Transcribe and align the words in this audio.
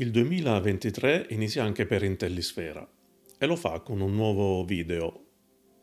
Il 0.00 0.12
2023 0.12 1.26
inizia 1.28 1.62
anche 1.62 1.84
per 1.84 2.02
Intellisfera 2.02 2.90
e 3.36 3.44
lo 3.44 3.54
fa 3.54 3.80
con 3.80 4.00
un 4.00 4.14
nuovo 4.14 4.64
video 4.64 5.24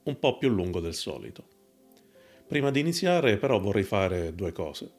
un 0.05 0.17
po' 0.17 0.39
più 0.39 0.49
lungo 0.49 0.79
del 0.79 0.95
solito. 0.95 1.45
Prima 2.47 2.71
di 2.71 2.79
iniziare 2.79 3.37
però 3.37 3.59
vorrei 3.59 3.83
fare 3.83 4.33
due 4.33 4.51
cose. 4.51 4.91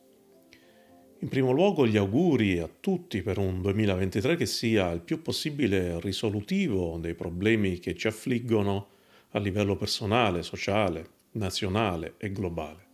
In 1.18 1.28
primo 1.28 1.50
luogo 1.50 1.84
gli 1.84 1.96
auguri 1.96 2.60
a 2.60 2.68
tutti 2.68 3.20
per 3.22 3.38
un 3.38 3.60
2023 3.60 4.36
che 4.36 4.46
sia 4.46 4.92
il 4.92 5.00
più 5.00 5.20
possibile 5.20 5.98
risolutivo 5.98 6.96
dei 6.98 7.14
problemi 7.16 7.80
che 7.80 7.96
ci 7.96 8.06
affliggono 8.06 8.90
a 9.30 9.40
livello 9.40 9.74
personale, 9.74 10.44
sociale, 10.44 11.08
nazionale 11.32 12.14
e 12.18 12.30
globale. 12.30 12.86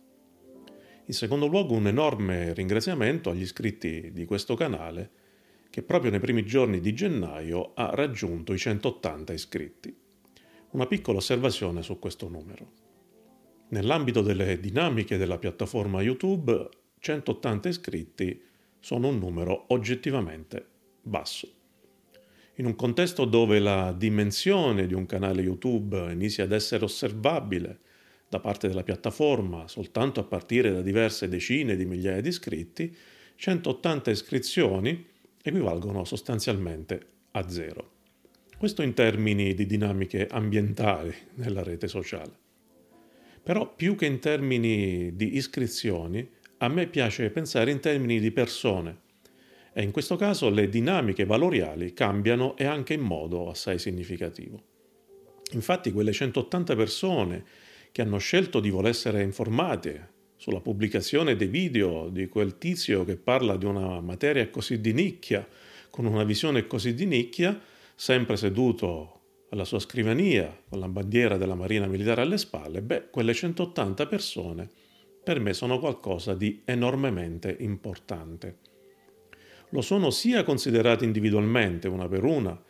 In 1.05 1.13
secondo 1.13 1.45
luogo 1.45 1.75
un 1.75 1.85
enorme 1.85 2.51
ringraziamento 2.55 3.29
agli 3.29 3.41
iscritti 3.41 4.11
di 4.11 4.25
questo 4.25 4.55
canale 4.55 5.21
che 5.75 5.83
proprio 5.83 6.09
nei 6.09 6.21
primi 6.21 6.45
giorni 6.45 6.79
di 6.79 6.93
gennaio 6.93 7.73
ha 7.73 7.89
raggiunto 7.93 8.53
i 8.53 8.57
180 8.57 9.33
iscritti. 9.33 9.93
Una 10.69 10.85
piccola 10.87 11.17
osservazione 11.17 11.83
su 11.83 11.99
questo 11.99 12.29
numero. 12.29 12.71
Nell'ambito 13.71 14.21
delle 14.21 14.57
dinamiche 14.61 15.17
della 15.17 15.37
piattaforma 15.37 16.01
YouTube, 16.01 16.69
180 16.99 17.67
iscritti 17.67 18.41
sono 18.79 19.09
un 19.09 19.17
numero 19.17 19.65
oggettivamente 19.67 20.65
basso. 21.01 21.51
In 22.53 22.67
un 22.67 22.75
contesto 22.77 23.25
dove 23.25 23.59
la 23.59 23.91
dimensione 23.91 24.87
di 24.87 24.93
un 24.93 25.05
canale 25.05 25.41
YouTube 25.41 26.09
inizia 26.09 26.45
ad 26.45 26.53
essere 26.53 26.85
osservabile 26.85 27.79
da 28.29 28.39
parte 28.39 28.69
della 28.69 28.83
piattaforma 28.83 29.67
soltanto 29.67 30.21
a 30.21 30.23
partire 30.23 30.71
da 30.71 30.81
diverse 30.81 31.27
decine 31.27 31.75
di 31.75 31.83
migliaia 31.83 32.21
di 32.21 32.29
iscritti, 32.29 32.95
180 33.35 34.09
iscrizioni 34.09 35.13
equivalgono 35.49 36.03
sostanzialmente 36.05 37.07
a 37.31 37.47
zero. 37.47 37.91
Questo 38.57 38.81
in 38.81 38.93
termini 38.93 39.53
di 39.53 39.65
dinamiche 39.65 40.27
ambientali 40.27 41.13
nella 41.35 41.61
rete 41.61 41.87
sociale. 41.87 42.31
Però 43.43 43.75
più 43.75 43.95
che 43.95 44.07
in 44.07 44.19
termini 44.19 45.15
di 45.15 45.35
iscrizioni, 45.35 46.27
a 46.57 46.67
me 46.67 46.87
piace 46.87 47.29
pensare 47.29 47.69
in 47.69 47.79
termini 47.79 48.19
di 48.19 48.31
persone 48.31 49.03
e 49.71 49.83
in 49.83 49.91
questo 49.91 50.15
caso 50.15 50.49
le 50.49 50.67
dinamiche 50.67 51.25
valoriali 51.25 51.93
cambiano 51.93 52.57
e 52.57 52.65
anche 52.65 52.93
in 52.93 53.01
modo 53.01 53.49
assai 53.49 53.77
significativo. 53.77 54.63
Infatti 55.51 55.91
quelle 55.91 56.11
180 56.11 56.75
persone 56.75 57.43
che 57.91 58.01
hanno 58.01 58.17
scelto 58.17 58.59
di 58.59 58.69
voler 58.69 58.91
essere 58.91 59.21
informate 59.21 60.13
sulla 60.37 60.59
pubblicazione 60.59 61.35
dei 61.35 61.47
video 61.47 62.09
di 62.09 62.27
quel 62.27 62.57
tizio 62.57 63.03
che 63.03 63.15
parla 63.15 63.55
di 63.55 63.65
una 63.65 64.01
materia 64.01 64.49
così 64.49 64.81
di 64.81 64.93
nicchia, 64.93 65.47
con 65.89 66.05
una 66.05 66.23
visione 66.23 66.67
così 66.67 66.93
di 66.93 67.05
nicchia, 67.05 67.59
sempre 67.95 68.35
seduto 68.35 69.11
alla 69.49 69.63
sua 69.63 69.79
scrivania 69.79 70.63
con 70.67 70.79
la 70.79 70.89
bandiera 70.89 71.37
della 71.37 71.55
Marina 71.55 71.87
Militare 71.87 72.21
alle 72.21 72.37
spalle, 72.37 72.81
beh, 72.81 73.09
quelle 73.09 73.33
180 73.33 74.05
persone 74.07 74.69
per 75.23 75.39
me 75.39 75.53
sono 75.53 75.79
qualcosa 75.79 76.35
di 76.35 76.61
enormemente 76.65 77.55
importante. 77.59 78.57
Lo 79.69 79.81
sono 79.81 80.11
sia 80.11 80.43
considerati 80.43 81.03
individualmente 81.03 81.87
una 81.87 82.07
per 82.07 82.23
una, 82.23 82.61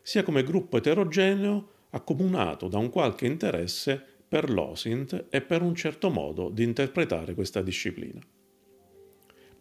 sia 0.00 0.22
come 0.22 0.44
gruppo 0.44 0.76
eterogeneo 0.76 1.70
accomunato 1.90 2.68
da 2.68 2.78
un 2.78 2.90
qualche 2.90 3.26
interesse 3.26 4.13
per 4.34 4.50
l'OSINT 4.50 5.26
e 5.30 5.42
per 5.42 5.62
un 5.62 5.76
certo 5.76 6.10
modo 6.10 6.48
di 6.48 6.64
interpretare 6.64 7.34
questa 7.34 7.62
disciplina. 7.62 8.18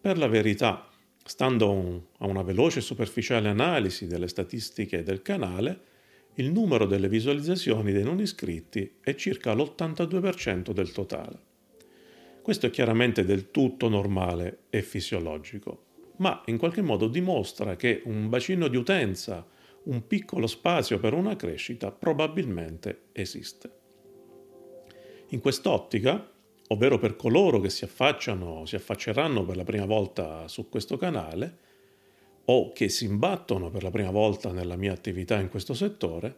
Per 0.01 0.17
la 0.17 0.25
verità, 0.25 0.89
stando 1.23 2.09
a 2.17 2.25
una 2.25 2.41
veloce 2.41 2.79
e 2.79 2.81
superficiale 2.81 3.49
analisi 3.49 4.07
delle 4.07 4.27
statistiche 4.27 5.03
del 5.03 5.21
canale, 5.21 5.79
il 6.37 6.51
numero 6.51 6.87
delle 6.87 7.07
visualizzazioni 7.07 7.91
dei 7.91 8.03
non 8.03 8.19
iscritti 8.19 8.95
è 8.99 9.13
circa 9.13 9.53
l'82% 9.53 10.71
del 10.71 10.91
totale. 10.91 11.39
Questo 12.41 12.65
è 12.65 12.71
chiaramente 12.71 13.25
del 13.25 13.51
tutto 13.51 13.87
normale 13.89 14.61
e 14.71 14.81
fisiologico, 14.81 15.83
ma 16.17 16.41
in 16.47 16.57
qualche 16.57 16.81
modo 16.81 17.07
dimostra 17.07 17.75
che 17.75 18.01
un 18.05 18.27
bacino 18.27 18.67
di 18.67 18.77
utenza, 18.77 19.45
un 19.83 20.07
piccolo 20.07 20.47
spazio 20.47 20.97
per 20.97 21.13
una 21.13 21.35
crescita 21.35 21.91
probabilmente 21.91 23.09
esiste. 23.11 23.81
In 25.33 25.41
quest'ottica, 25.41 26.29
ovvero 26.67 26.99
per 26.99 27.15
coloro 27.15 27.59
che 27.59 27.71
si 27.71 27.83
affacciano, 27.83 28.67
si 28.67 28.75
affacceranno 28.75 29.43
per 29.43 29.55
la 29.55 29.63
prima 29.63 29.85
volta 29.85 30.47
su 30.47 30.69
questo 30.69 30.95
canale, 30.95 31.57
o 32.45 32.71
che 32.71 32.87
si 32.87 33.05
imbattono 33.05 33.71
per 33.71 33.81
la 33.81 33.89
prima 33.89 34.11
volta 34.11 34.51
nella 34.51 34.75
mia 34.75 34.93
attività 34.93 35.39
in 35.39 35.49
questo 35.49 35.73
settore, 35.73 36.35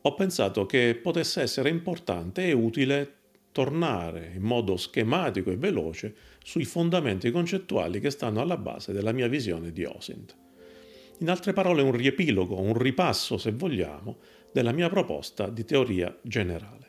ho 0.00 0.14
pensato 0.14 0.64
che 0.64 0.98
potesse 1.02 1.42
essere 1.42 1.68
importante 1.68 2.46
e 2.46 2.52
utile 2.52 3.16
tornare 3.52 4.32
in 4.34 4.42
modo 4.42 4.78
schematico 4.78 5.50
e 5.50 5.56
veloce 5.58 6.14
sui 6.42 6.64
fondamenti 6.64 7.30
concettuali 7.30 8.00
che 8.00 8.08
stanno 8.08 8.40
alla 8.40 8.56
base 8.56 8.94
della 8.94 9.12
mia 9.12 9.28
visione 9.28 9.72
di 9.72 9.84
OSINT. 9.84 10.36
In 11.18 11.28
altre 11.28 11.52
parole, 11.52 11.82
un 11.82 11.92
riepilogo, 11.92 12.58
un 12.58 12.78
ripasso, 12.78 13.36
se 13.36 13.52
vogliamo, 13.52 14.16
della 14.50 14.72
mia 14.72 14.88
proposta 14.88 15.50
di 15.50 15.66
teoria 15.66 16.16
generale 16.22 16.87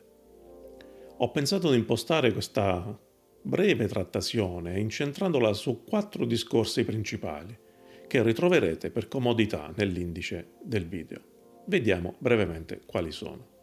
ho 1.21 1.31
pensato 1.31 1.69
di 1.69 1.77
impostare 1.77 2.31
questa 2.31 2.97
breve 3.41 3.87
trattazione 3.87 4.79
incentrandola 4.79 5.51
su 5.51 5.83
quattro 5.83 6.23
discorsi 6.25 6.85
principali 6.85 7.57
che 8.07 8.23
ritroverete 8.23 8.89
per 8.89 9.09
comodità 9.09 9.73
nell'indice 9.75 10.53
del 10.63 10.87
video. 10.87 11.21
Vediamo 11.65 12.15
brevemente 12.19 12.81
quali 12.85 13.11
sono. 13.11 13.57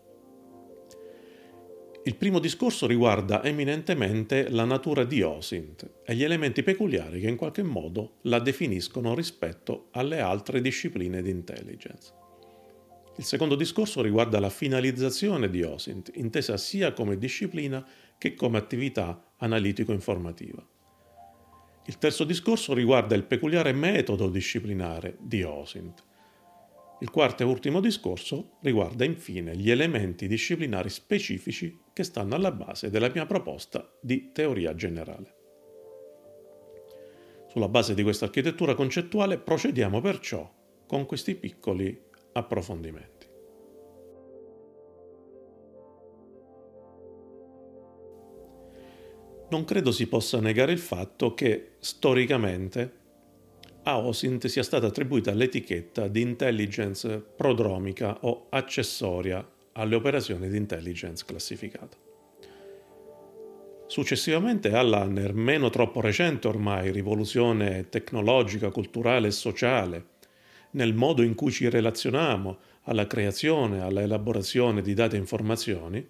Il 2.04 2.14
primo 2.16 2.40
discorso 2.40 2.86
riguarda 2.86 3.42
eminentemente 3.42 4.50
la 4.50 4.64
natura 4.64 5.04
di 5.04 5.22
OSINT 5.22 6.02
e 6.04 6.14
gli 6.14 6.22
elementi 6.22 6.62
peculiari 6.62 7.20
che 7.20 7.28
in 7.28 7.36
qualche 7.36 7.62
modo 7.62 8.18
la 8.22 8.38
definiscono 8.38 9.14
rispetto 9.14 9.88
alle 9.92 10.20
altre 10.20 10.60
discipline 10.60 11.22
di 11.22 11.30
intelligence. 11.30 12.12
Il 13.18 13.24
secondo 13.24 13.54
discorso 13.54 14.02
riguarda 14.02 14.38
la 14.38 14.50
finalizzazione 14.50 15.48
di 15.48 15.62
OSINT, 15.62 16.10
intesa 16.16 16.58
sia 16.58 16.92
come 16.92 17.16
disciplina 17.16 17.84
che 18.18 18.34
come 18.34 18.58
attività 18.58 19.32
analitico-informativa. 19.38 20.64
Il 21.86 21.98
terzo 21.98 22.24
discorso 22.24 22.74
riguarda 22.74 23.14
il 23.14 23.24
peculiare 23.24 23.72
metodo 23.72 24.28
disciplinare 24.28 25.16
di 25.20 25.42
OSINT. 25.42 26.04
Il 27.00 27.10
quarto 27.10 27.42
e 27.42 27.46
ultimo 27.46 27.80
discorso 27.80 28.56
riguarda 28.60 29.04
infine 29.04 29.56
gli 29.56 29.70
elementi 29.70 30.26
disciplinari 30.26 30.90
specifici 30.90 31.78
che 31.92 32.02
stanno 32.02 32.34
alla 32.34 32.52
base 32.52 32.90
della 32.90 33.10
mia 33.14 33.24
proposta 33.24 33.88
di 34.00 34.30
teoria 34.32 34.74
generale. 34.74 35.34
Sulla 37.48 37.68
base 37.68 37.94
di 37.94 38.02
questa 38.02 38.26
architettura 38.26 38.74
concettuale 38.74 39.38
procediamo 39.38 40.02
perciò 40.02 40.52
con 40.86 41.06
questi 41.06 41.34
piccoli 41.34 42.04
approfondimenti. 42.36 43.26
Non 49.48 49.64
credo 49.64 49.92
si 49.92 50.06
possa 50.08 50.40
negare 50.40 50.72
il 50.72 50.78
fatto 50.78 51.32
che, 51.34 51.72
storicamente, 51.78 53.04
a 53.84 53.98
OSINT 53.98 54.46
sia 54.48 54.64
stata 54.64 54.86
attribuita 54.86 55.32
l'etichetta 55.32 56.08
di 56.08 56.20
intelligence 56.20 57.20
prodromica 57.20 58.18
o 58.22 58.46
accessoria 58.50 59.48
alle 59.72 59.94
operazioni 59.94 60.48
di 60.48 60.56
intelligence 60.56 61.24
classificata. 61.24 61.96
Successivamente 63.86 64.72
alla 64.72 65.04
nemmeno 65.04 65.70
troppo 65.70 66.00
recente 66.00 66.48
ormai 66.48 66.90
rivoluzione 66.90 67.88
tecnologica, 67.88 68.70
culturale 68.70 69.28
e 69.28 69.32
sociale 69.32 70.14
nel 70.72 70.94
modo 70.94 71.22
in 71.22 71.34
cui 71.34 71.50
ci 71.50 71.68
relazioniamo 71.68 72.58
alla 72.82 73.06
creazione, 73.06 73.80
alla 73.80 74.02
elaborazione 74.02 74.82
di 74.82 74.94
dati 74.94 75.16
e 75.16 75.18
informazioni, 75.18 76.06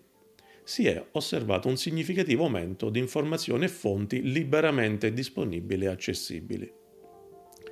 si 0.62 0.86
è 0.86 1.04
osservato 1.12 1.68
un 1.68 1.76
significativo 1.76 2.44
aumento 2.44 2.90
di 2.90 2.98
informazioni 2.98 3.66
e 3.66 3.68
fonti 3.68 4.20
liberamente 4.22 5.12
disponibili 5.12 5.84
e 5.84 5.88
accessibili, 5.88 6.72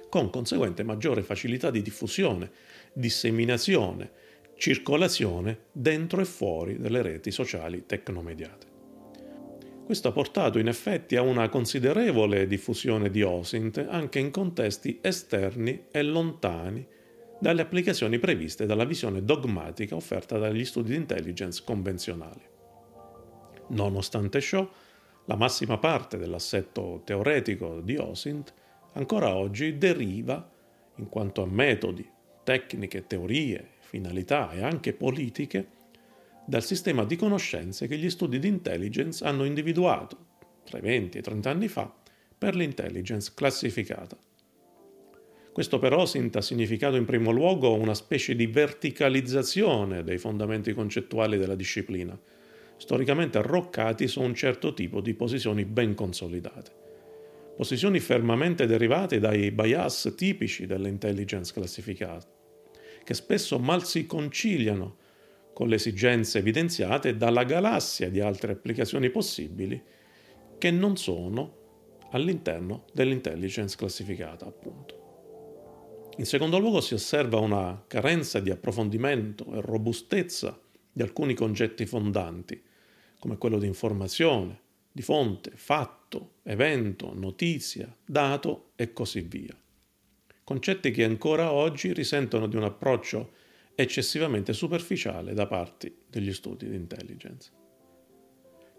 con 0.09 0.31
conseguente 0.31 0.85
maggiore 0.85 1.23
facilità 1.23 1.71
di 1.71 1.83
diffusione, 1.83 2.51
disseminazione, 2.93 4.11
circolazione 4.57 5.65
dentro 5.73 6.21
e 6.21 6.25
fuori 6.25 6.79
delle 6.79 7.03
reti 7.03 7.33
sociali 7.33 7.85
tecnomediate. 7.85 8.74
Questo 9.85 10.09
ha 10.09 10.13
portato 10.13 10.59
in 10.59 10.69
effetti 10.69 11.15
a 11.15 11.21
una 11.21 11.51
considerevole 11.51 12.47
diffusione 12.47 13.11
di 13.11 13.23
OSINT 13.23 13.87
anche 13.87 14.19
in 14.19 14.31
contesti 14.31 14.99
esterni 15.03 15.89
e 15.91 16.03
lontani 16.03 16.87
dalle 17.39 17.61
applicazioni 17.61 18.19
previste 18.19 18.65
dalla 18.65 18.87
visione 18.87 19.23
dogmatica 19.23 19.95
offerta 19.95 20.39
dagli 20.39 20.65
studi 20.65 20.93
di 20.93 20.97
intelligence 20.97 21.63
convenzionali. 21.67 22.41
Nonostante 23.69 24.41
ciò, 24.41 24.67
la 25.27 25.37
massima 25.37 25.77
parte 25.77 26.17
dell'assetto 26.17 27.03
teoretico 27.05 27.81
di 27.83 27.99
OSINT 27.99 28.55
ancora 28.95 29.37
oggi 29.37 29.77
deriva, 29.77 30.51
in 30.97 31.11
quanto 31.11 31.43
a 31.43 31.47
metodi, 31.47 32.09
tecniche, 32.43 33.07
teorie, 33.07 33.73
finalità 33.81 34.51
e 34.53 34.63
anche 34.63 34.95
politiche 34.95 35.74
dal 36.47 36.63
sistema 36.63 37.05
di 37.05 37.17
conoscenze 37.17 37.87
che 37.87 37.97
gli 37.97 38.11
studi 38.11 38.39
di 38.39 38.49
intelligence 38.49 39.25
hanno 39.25 39.45
individuato 39.45 40.33
tra 40.65 40.79
i 40.79 40.83
20 40.83 41.17
e 41.17 41.21
i 41.21 41.23
30 41.23 41.51
anni 41.51 41.69
fa 41.69 41.93
per 42.37 42.55
l'intelligence 42.55 43.33
classificata. 43.35 44.17
Questo 45.53 45.79
per 45.79 45.93
OSINT 45.93 46.35
ha 46.37 46.41
significato 46.41 46.97
in 46.97 47.05
primo 47.05 47.31
luogo 47.31 47.75
una 47.75 47.95
specie 47.95 48.35
di 48.35 48.47
verticalizzazione 48.47 50.03
dei 50.03 50.19
fondamenti 50.19 50.73
concettuali 50.73 51.39
della 51.39 51.55
disciplina, 51.55 52.19
storicamente 52.77 53.39
arroccati 53.39 54.09
su 54.09 54.21
un 54.21 54.35
certo 54.35 54.75
tipo 54.75 55.01
di 55.01 55.15
posizioni 55.15 55.65
ben 55.65 55.95
consolidate. 55.95 56.83
Posizioni 57.57 58.01
fermamente 58.01 58.67
derivate 58.67 59.21
dai 59.21 59.53
bias 59.53 60.13
tipici 60.17 60.67
dell'intelligence 60.67 61.53
classificata, 61.53 62.27
che 63.05 63.15
spesso 63.15 63.59
mal 63.61 63.85
si 63.85 64.07
conciliano 64.07 64.97
con 65.55 65.69
le 65.69 65.77
esigenze 65.77 66.39
evidenziate 66.39 67.17
dalla 67.17 67.45
galassia 67.45 68.11
di 68.11 68.21
altre 68.21 68.53
applicazioni 68.53 69.09
possibili 69.09 69.81
che 70.59 70.71
non 70.71 70.97
sono 70.97 71.63
all'interno 72.11 72.85
dell'intelligence 72.93 73.77
classificata, 73.77 74.47
appunto. 74.47 75.03
In 76.19 76.27
secondo 76.27 76.59
luogo 76.59 76.81
si 76.81 76.95
osserva 76.95 77.39
una 77.39 77.85
carenza 77.87 78.41
di 78.41 78.51
approfondimento 78.51 79.47
e 79.55 79.61
robustezza 79.61 80.61
di 80.93 81.03
alcuni 81.03 81.35
concetti 81.35 81.87
fondanti, 81.87 82.63
come 83.19 83.39
quello 83.39 83.59
di 83.59 83.67
informazione, 83.67 84.61
di 84.93 85.03
fonte, 85.03 85.53
fatto, 85.55 86.35
evento, 86.45 87.13
notizia, 87.15 87.93
dato 88.05 88.71
e 88.77 88.93
così 88.93 89.23
via. 89.23 89.57
Concetti 90.45 90.91
che 90.91 91.05
ancora 91.05 91.51
oggi 91.53 91.93
risentono 91.93 92.47
di 92.47 92.57
un 92.57 92.65
approccio 92.65 93.33
eccessivamente 93.75 94.53
superficiale 94.53 95.35
da 95.35 95.47
parte 95.47 95.95
degli 96.09 96.33
studi 96.33 96.69
di 96.69 96.77
intelligence. 96.77 97.51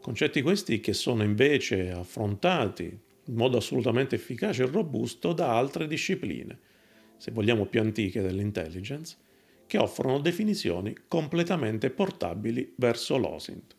Concetti 0.01 0.41
questi 0.41 0.79
che 0.79 0.93
sono 0.93 1.23
invece 1.23 1.91
affrontati 1.91 2.99
in 3.27 3.35
modo 3.35 3.57
assolutamente 3.57 4.15
efficace 4.15 4.63
e 4.63 4.67
robusto 4.67 5.33
da 5.33 5.57
altre 5.57 5.87
discipline, 5.87 6.59
se 7.17 7.31
vogliamo 7.31 7.65
più 7.65 7.81
antiche 7.81 8.21
dell'intelligence, 8.21 9.17
che 9.65 9.77
offrono 9.77 10.19
definizioni 10.19 10.95
completamente 11.07 11.89
portabili 11.89 12.73
verso 12.77 13.17
l'OSINT. 13.17 13.75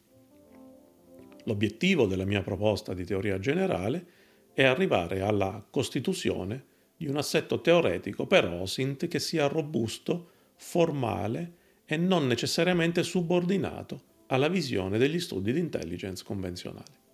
L'obiettivo 1.44 2.06
della 2.06 2.24
mia 2.24 2.42
proposta 2.42 2.92
di 2.92 3.04
teoria 3.04 3.38
generale 3.38 4.04
è 4.52 4.64
arrivare 4.64 5.20
alla 5.20 5.64
costituzione 5.70 6.64
di 6.96 7.06
un 7.06 7.16
assetto 7.16 7.60
teoretico 7.60 8.26
per 8.26 8.46
OSINT 8.46 9.06
che 9.06 9.20
sia 9.20 9.46
robusto, 9.46 10.30
formale 10.56 11.54
e 11.84 11.96
non 11.96 12.26
necessariamente 12.26 13.02
subordinato 13.02 14.14
alla 14.26 14.48
visione 14.48 14.98
degli 14.98 15.20
studi 15.20 15.52
di 15.52 15.60
intelligence 15.60 16.24
convenzionali. 16.24 17.04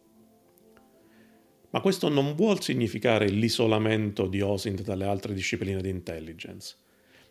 Ma 1.71 1.81
questo 1.81 2.09
non 2.09 2.35
vuol 2.35 2.63
significare 2.63 3.29
l'isolamento 3.29 4.27
di 4.27 4.41
OSINT 4.41 4.83
dalle 4.83 5.07
altre 5.07 5.33
discipline 5.33 5.81
di 5.81 5.89
intelligence, 5.89 6.77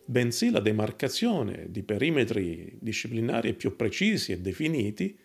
bensì 0.05 0.49
la 0.49 0.59
demarcazione 0.59 1.67
di 1.69 1.83
perimetri 1.83 2.77
disciplinari 2.79 3.53
più 3.53 3.75
precisi 3.75 4.31
e 4.31 4.39
definiti 4.39 5.17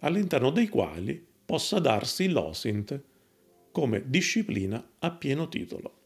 all'interno 0.00 0.50
dei 0.50 0.68
quali 0.68 1.24
possa 1.44 1.78
darsi 1.78 2.28
l'OSINT 2.28 3.02
come 3.70 4.02
disciplina 4.06 4.94
a 4.98 5.10
pieno 5.12 5.48
titolo. 5.48 5.99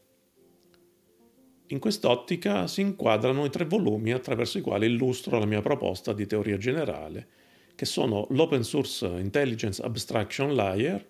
In 1.69 1.79
quest'ottica 1.79 2.67
si 2.67 2.81
inquadrano 2.81 3.43
i 3.43 3.49
tre 3.49 3.65
volumi 3.65 4.11
attraverso 4.11 4.59
i 4.59 4.61
quali 4.61 4.85
illustro 4.85 5.39
la 5.39 5.47
mia 5.47 5.61
proposta 5.61 6.13
di 6.13 6.27
teoria 6.27 6.57
generale, 6.57 7.27
che 7.73 7.85
sono 7.85 8.27
l'Open 8.29 8.63
Source 8.63 9.07
Intelligence 9.07 9.81
Abstraction 9.81 10.53
Layer, 10.53 11.03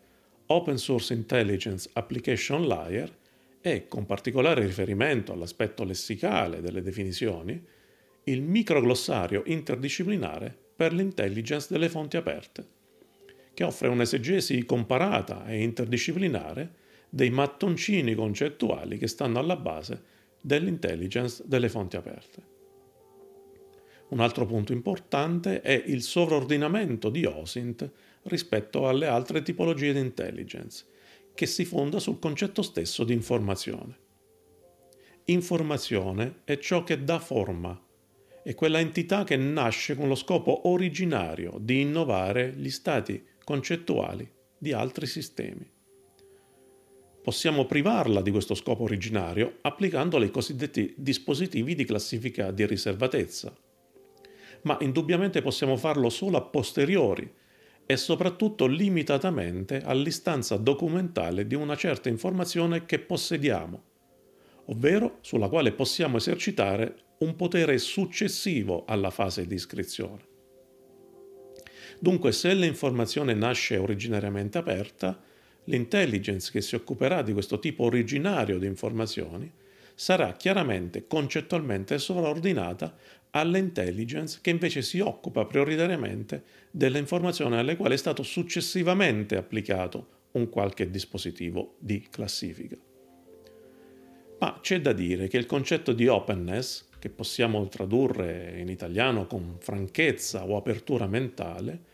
Open 0.45 0.77
Source 0.77 1.13
Intelligence 1.13 1.89
Application 1.91 2.67
Layer 2.67 3.13
e, 3.59 3.87
con 3.89 4.05
particolare 4.05 4.65
riferimento 4.65 5.33
all'aspetto 5.33 5.83
lessicale 5.83 6.61
delle 6.61 6.81
definizioni, 6.81 7.61
il 8.23 8.41
microglossario 8.41 9.43
interdisciplinare 9.47 10.55
per 10.73 10.93
l'intelligence 10.93 11.67
delle 11.69 11.89
fonti 11.89 12.15
aperte, 12.15 12.65
che 13.53 13.63
offre 13.65 13.89
un'esegesi 13.89 14.63
comparata 14.63 15.45
e 15.47 15.61
interdisciplinare 15.61 16.83
dei 17.09 17.29
mattoncini 17.29 18.15
concettuali 18.15 18.97
che 18.97 19.07
stanno 19.07 19.39
alla 19.39 19.57
base 19.57 20.13
dell'intelligence 20.45 21.43
delle 21.47 21.69
fonti 21.69 21.95
aperte. 21.95 22.53
Un 24.09 24.19
altro 24.19 24.45
punto 24.45 24.73
importante 24.73 25.61
è 25.61 25.83
il 25.87 26.03
sovraordinamento 26.03 27.09
di 27.09 27.25
OSINT 27.25 27.91
rispetto 28.23 28.87
alle 28.87 29.07
altre 29.07 29.41
tipologie 29.41 29.91
di 29.91 29.99
intelligence, 29.99 30.85
che 31.33 31.47
si 31.47 31.65
fonda 31.65 31.99
sul 31.99 32.19
concetto 32.19 32.61
stesso 32.61 33.03
di 33.03 33.13
informazione. 33.13 33.97
Informazione 35.25 36.41
è 36.43 36.59
ciò 36.59 36.83
che 36.83 37.03
dà 37.03 37.17
forma, 37.17 37.83
è 38.43 38.53
quella 38.53 38.79
entità 38.79 39.23
che 39.23 39.37
nasce 39.37 39.95
con 39.95 40.07
lo 40.07 40.13
scopo 40.13 40.67
originario 40.69 41.57
di 41.59 41.81
innovare 41.81 42.53
gli 42.55 42.69
stati 42.69 43.25
concettuali 43.43 44.31
di 44.55 44.71
altri 44.71 45.07
sistemi. 45.07 45.67
Possiamo 47.25 47.65
privarla 47.65 48.21
di 48.21 48.29
questo 48.29 48.53
scopo 48.53 48.83
originario 48.83 49.57
applicandole 49.61 50.25
ai 50.25 50.31
cosiddetti 50.31 50.93
dispositivi 50.95 51.73
di 51.73 51.83
classifica 51.83 52.51
di 52.51 52.67
riservatezza, 52.67 53.51
ma 54.61 54.77
indubbiamente 54.81 55.41
possiamo 55.41 55.75
farlo 55.75 56.09
solo 56.09 56.37
a 56.37 56.43
posteriori, 56.43 57.27
e 57.87 57.97
soprattutto 57.97 58.67
limitatamente 58.67 59.81
all'istanza 59.81 60.57
documentale 60.57 61.47
di 61.47 61.55
una 61.55 61.75
certa 61.75 62.09
informazione 62.09 62.85
che 62.85 62.99
possediamo, 62.99 63.83
ovvero 64.65 65.17
sulla 65.21 65.49
quale 65.49 65.71
possiamo 65.71 66.17
esercitare 66.17 66.95
un 67.19 67.35
potere 67.35 67.79
successivo 67.79 68.85
alla 68.85 69.09
fase 69.09 69.47
di 69.47 69.55
iscrizione. 69.55 70.27
Dunque, 71.97 72.31
se 72.31 72.53
l'informazione 72.53 73.33
nasce 73.33 73.77
originariamente 73.77 74.59
aperta, 74.59 75.33
l'intelligence 75.65 76.51
che 76.51 76.61
si 76.61 76.75
occuperà 76.75 77.21
di 77.21 77.33
questo 77.33 77.59
tipo 77.59 77.83
originario 77.83 78.57
di 78.57 78.65
informazioni 78.65 79.51
sarà 79.95 80.33
chiaramente 80.33 81.07
concettualmente 81.07 81.97
sovraordinata 81.97 82.95
all'intelligence 83.31 84.39
che 84.41 84.49
invece 84.49 84.81
si 84.81 84.99
occupa 84.99 85.45
prioritariamente 85.45 86.43
delle 86.71 86.99
informazioni 86.99 87.57
alle 87.57 87.75
quali 87.75 87.95
è 87.95 87.97
stato 87.97 88.23
successivamente 88.23 89.35
applicato 89.35 90.13
un 90.31 90.49
qualche 90.49 90.89
dispositivo 90.89 91.75
di 91.79 92.07
classifica. 92.09 92.77
Ma 94.39 94.59
c'è 94.61 94.81
da 94.81 94.91
dire 94.93 95.27
che 95.27 95.37
il 95.37 95.45
concetto 95.45 95.93
di 95.93 96.07
openness, 96.07 96.85
che 96.99 97.09
possiamo 97.09 97.67
tradurre 97.67 98.55
in 98.57 98.69
italiano 98.69 99.27
con 99.27 99.57
franchezza 99.59 100.45
o 100.45 100.57
apertura 100.57 101.07
mentale, 101.07 101.93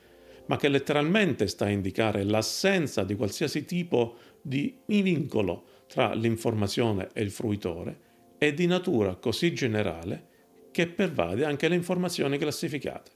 ma 0.52 0.58
che 0.58 0.68
letteralmente 0.68 1.48
sta 1.48 1.64
a 1.64 1.70
indicare 1.70 2.26
l'assenza 2.26 3.06
di 3.06 3.16
qualsiasi 3.16 3.64
tipo 3.64 4.18
di 4.42 4.80
vincolo 4.86 5.64
tra 5.88 6.14
l'informazione 6.14 7.08
e 7.14 7.22
il 7.22 7.32
fruitore, 7.32 8.00
è 8.38 8.52
di 8.52 8.68
natura 8.68 9.16
così 9.16 9.54
generale 9.54 10.28
che 10.72 10.88
pervade 10.88 11.46
anche 11.46 11.70
le 11.70 11.76
informazioni 11.76 12.38
classificate, 12.38 13.12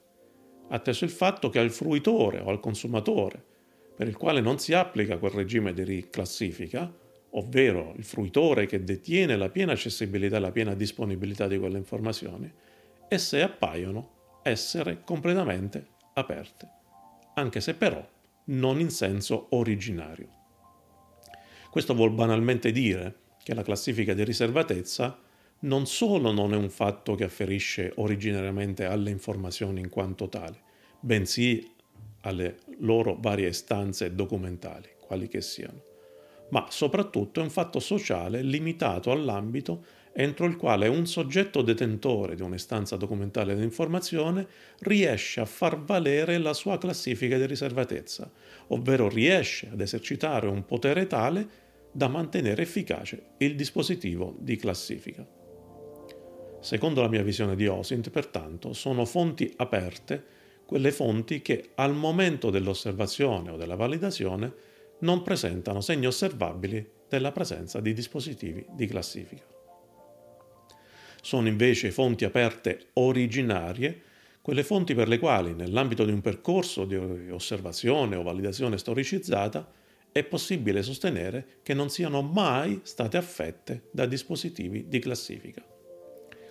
atteso 0.69 1.03
il 1.03 1.09
fatto 1.09 1.49
che 1.49 1.59
al 1.59 1.71
fruitore 1.71 2.39
o 2.39 2.47
al 2.47 2.61
consumatore, 2.61 3.43
per 3.93 4.07
il 4.07 4.15
quale 4.15 4.39
non 4.39 4.57
si 4.57 4.73
applica 4.73 5.17
quel 5.17 5.31
regime 5.31 5.73
di 5.73 5.83
riclassifica, 5.83 6.89
ovvero 7.31 7.95
il 7.97 8.05
fruitore 8.05 8.65
che 8.65 8.81
detiene 8.81 9.35
la 9.35 9.49
piena 9.49 9.73
accessibilità 9.73 10.37
e 10.37 10.39
la 10.39 10.51
piena 10.51 10.73
disponibilità 10.73 11.47
di 11.47 11.59
quelle 11.59 11.79
informazioni, 11.79 12.49
esse 13.09 13.41
appaiono 13.41 14.39
essere 14.41 15.01
completamente 15.03 15.87
aperte, 16.13 16.83
anche 17.35 17.61
se 17.61 17.75
però 17.75 18.05
non 18.45 18.79
in 18.79 18.89
senso 18.89 19.47
originario. 19.51 20.27
Questo 21.69 21.93
vuol 21.93 22.11
banalmente 22.11 22.71
dire 22.71 23.15
che 23.43 23.53
la 23.53 23.63
classifica 23.63 24.13
di 24.13 24.23
riservatezza 24.23 25.19
non 25.59 25.85
solo 25.85 26.31
non 26.31 26.53
è 26.53 26.55
un 26.55 26.69
fatto 26.69 27.15
che 27.15 27.23
afferisce 27.23 27.91
originariamente 27.95 28.85
alle 28.85 29.09
informazioni 29.09 29.79
in 29.79 29.89
quanto 29.89 30.29
tali, 30.29 30.57
bensì 30.99 31.73
alle 32.21 32.59
loro 32.79 33.17
varie 33.19 33.49
istanze 33.49 34.15
documentali, 34.15 34.89
quali 34.99 35.27
che 35.27 35.41
siano, 35.41 35.81
ma 36.49 36.67
soprattutto 36.69 37.39
è 37.39 37.43
un 37.43 37.49
fatto 37.49 37.79
sociale 37.79 38.41
limitato 38.41 39.11
all'ambito 39.11 39.85
entro 40.17 40.45
il 40.45 40.55
quale 40.55 40.87
un 40.87 41.05
soggetto 41.05 41.61
detentore 41.61 42.35
di 42.35 42.41
un'istanza 42.41 42.95
documentale 42.95 43.53
di 43.53 43.63
informazione 43.63 44.47
riesce 44.79 45.41
a 45.41 45.45
far 45.45 45.83
valere 45.83 46.37
la 46.37 46.53
sua 46.53 46.77
classifica 46.77 47.37
di 47.37 47.45
riservatezza, 47.45 48.31
ovvero 48.67 49.09
riesce 49.09 49.67
ad 49.69 49.81
esercitare 49.81 50.47
un 50.47 50.65
potere 50.65 51.05
tale 51.07 51.63
da 51.91 52.07
mantenere 52.07 52.61
efficace 52.61 53.31
il 53.39 53.55
dispositivo 53.55 54.35
di 54.39 54.55
classifica. 54.55 55.27
Secondo 56.61 57.01
la 57.01 57.09
mia 57.09 57.21
visione 57.21 57.55
di 57.55 57.67
OSINT, 57.67 58.09
pertanto, 58.09 58.71
sono 58.71 59.03
fonti 59.03 59.53
aperte 59.57 60.23
quelle 60.65 60.91
fonti 60.91 61.41
che 61.41 61.71
al 61.75 61.93
momento 61.93 62.49
dell'osservazione 62.49 63.51
o 63.51 63.57
della 63.57 63.75
validazione 63.75 64.53
non 64.99 65.21
presentano 65.21 65.81
segni 65.81 66.07
osservabili 66.07 66.89
della 67.07 67.33
presenza 67.33 67.81
di 67.81 67.93
dispositivi 67.93 68.65
di 68.71 68.87
classifica. 68.87 69.54
Sono 71.25 71.47
invece 71.47 71.89
fonti 71.89 72.23
aperte 72.23 72.89
originarie 72.93 73.99
quelle 74.43 74.63
fonti 74.63 74.93
per 74.93 75.07
le 75.07 75.17
quali, 75.17 75.55
nell'ambito 75.55 76.05
di 76.05 76.11
un 76.11 76.21
percorso 76.21 76.85
di 76.85 76.95
osservazione 77.31 78.15
o 78.15 78.21
validazione 78.21 78.77
storicizzata, 78.77 79.67
è 80.11 80.23
possibile 80.23 80.83
sostenere 80.83 81.61
che 81.63 81.73
non 81.73 81.89
siano 81.89 82.21
mai 82.21 82.81
state 82.83 83.17
affette 83.17 83.87
da 83.89 84.05
dispositivi 84.05 84.87
di 84.87 84.99
classifica. 84.99 85.65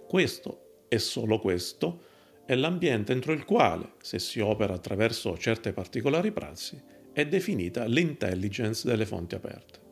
Questo 0.09 0.87
e 0.89 0.99
solo 0.99 1.39
questo 1.39 2.01
è 2.45 2.57
l'ambiente 2.57 3.13
entro 3.13 3.33
il 3.33 3.45
quale, 3.45 3.93
se 4.01 4.19
si 4.19 4.41
opera 4.41 4.75
attraverso 4.75 5.39
certe 5.39 5.73
particolari 5.73 6.33
prassi, 6.33 6.83
è 7.13 7.25
definita 7.25 7.85
l'intelligence 7.85 8.89
delle 8.89 9.07
fonti 9.07 9.37
aperte. 9.37 9.84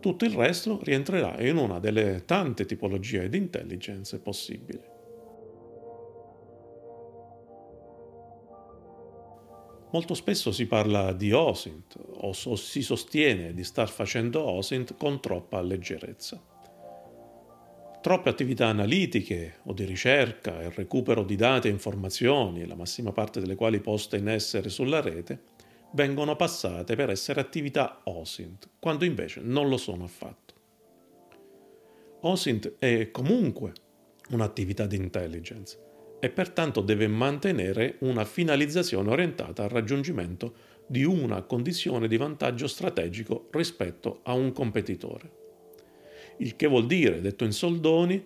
Tutto 0.00 0.24
il 0.24 0.32
resto 0.32 0.78
rientrerà 0.82 1.40
in 1.40 1.56
una 1.56 1.78
delle 1.78 2.24
tante 2.24 2.64
tipologie 2.64 3.28
di 3.28 3.38
intelligence 3.38 4.18
possibili. 4.20 4.94
Molto 9.92 10.14
spesso 10.14 10.52
si 10.52 10.66
parla 10.66 11.12
di 11.12 11.32
OSINT 11.32 11.96
o 12.18 12.32
si 12.32 12.82
sostiene 12.82 13.54
di 13.54 13.64
star 13.64 13.88
facendo 13.88 14.42
OSINT 14.42 14.96
con 14.96 15.20
troppa 15.20 15.60
leggerezza. 15.62 16.42
Troppe 18.02 18.28
attività 18.28 18.66
analitiche 18.66 19.60
o 19.64 19.72
di 19.72 19.84
ricerca 19.84 20.60
e 20.60 20.70
recupero 20.70 21.24
di 21.24 21.34
dati 21.34 21.68
e 21.68 21.70
informazioni, 21.70 22.66
la 22.66 22.76
massima 22.76 23.10
parte 23.12 23.40
delle 23.40 23.54
quali 23.54 23.80
poste 23.80 24.16
in 24.18 24.28
essere 24.28 24.68
sulla 24.68 25.00
rete, 25.00 25.54
vengono 25.92 26.36
passate 26.36 26.96
per 26.96 27.10
essere 27.10 27.40
attività 27.40 28.00
OSINT, 28.04 28.68
quando 28.78 29.04
invece 29.04 29.40
non 29.42 29.68
lo 29.68 29.76
sono 29.76 30.04
affatto. 30.04 30.54
OSINT 32.20 32.74
è 32.78 33.10
comunque 33.10 33.72
un'attività 34.30 34.86
di 34.86 34.96
intelligence 34.96 35.78
e 36.18 36.30
pertanto 36.30 36.80
deve 36.80 37.06
mantenere 37.06 37.96
una 38.00 38.24
finalizzazione 38.24 39.10
orientata 39.10 39.62
al 39.62 39.68
raggiungimento 39.68 40.74
di 40.86 41.04
una 41.04 41.42
condizione 41.42 42.08
di 42.08 42.16
vantaggio 42.16 42.66
strategico 42.66 43.48
rispetto 43.52 44.20
a 44.22 44.32
un 44.32 44.52
competitore. 44.52 45.44
Il 46.38 46.56
che 46.56 46.66
vuol 46.66 46.86
dire, 46.86 47.20
detto 47.20 47.44
in 47.44 47.52
soldoni, 47.52 48.24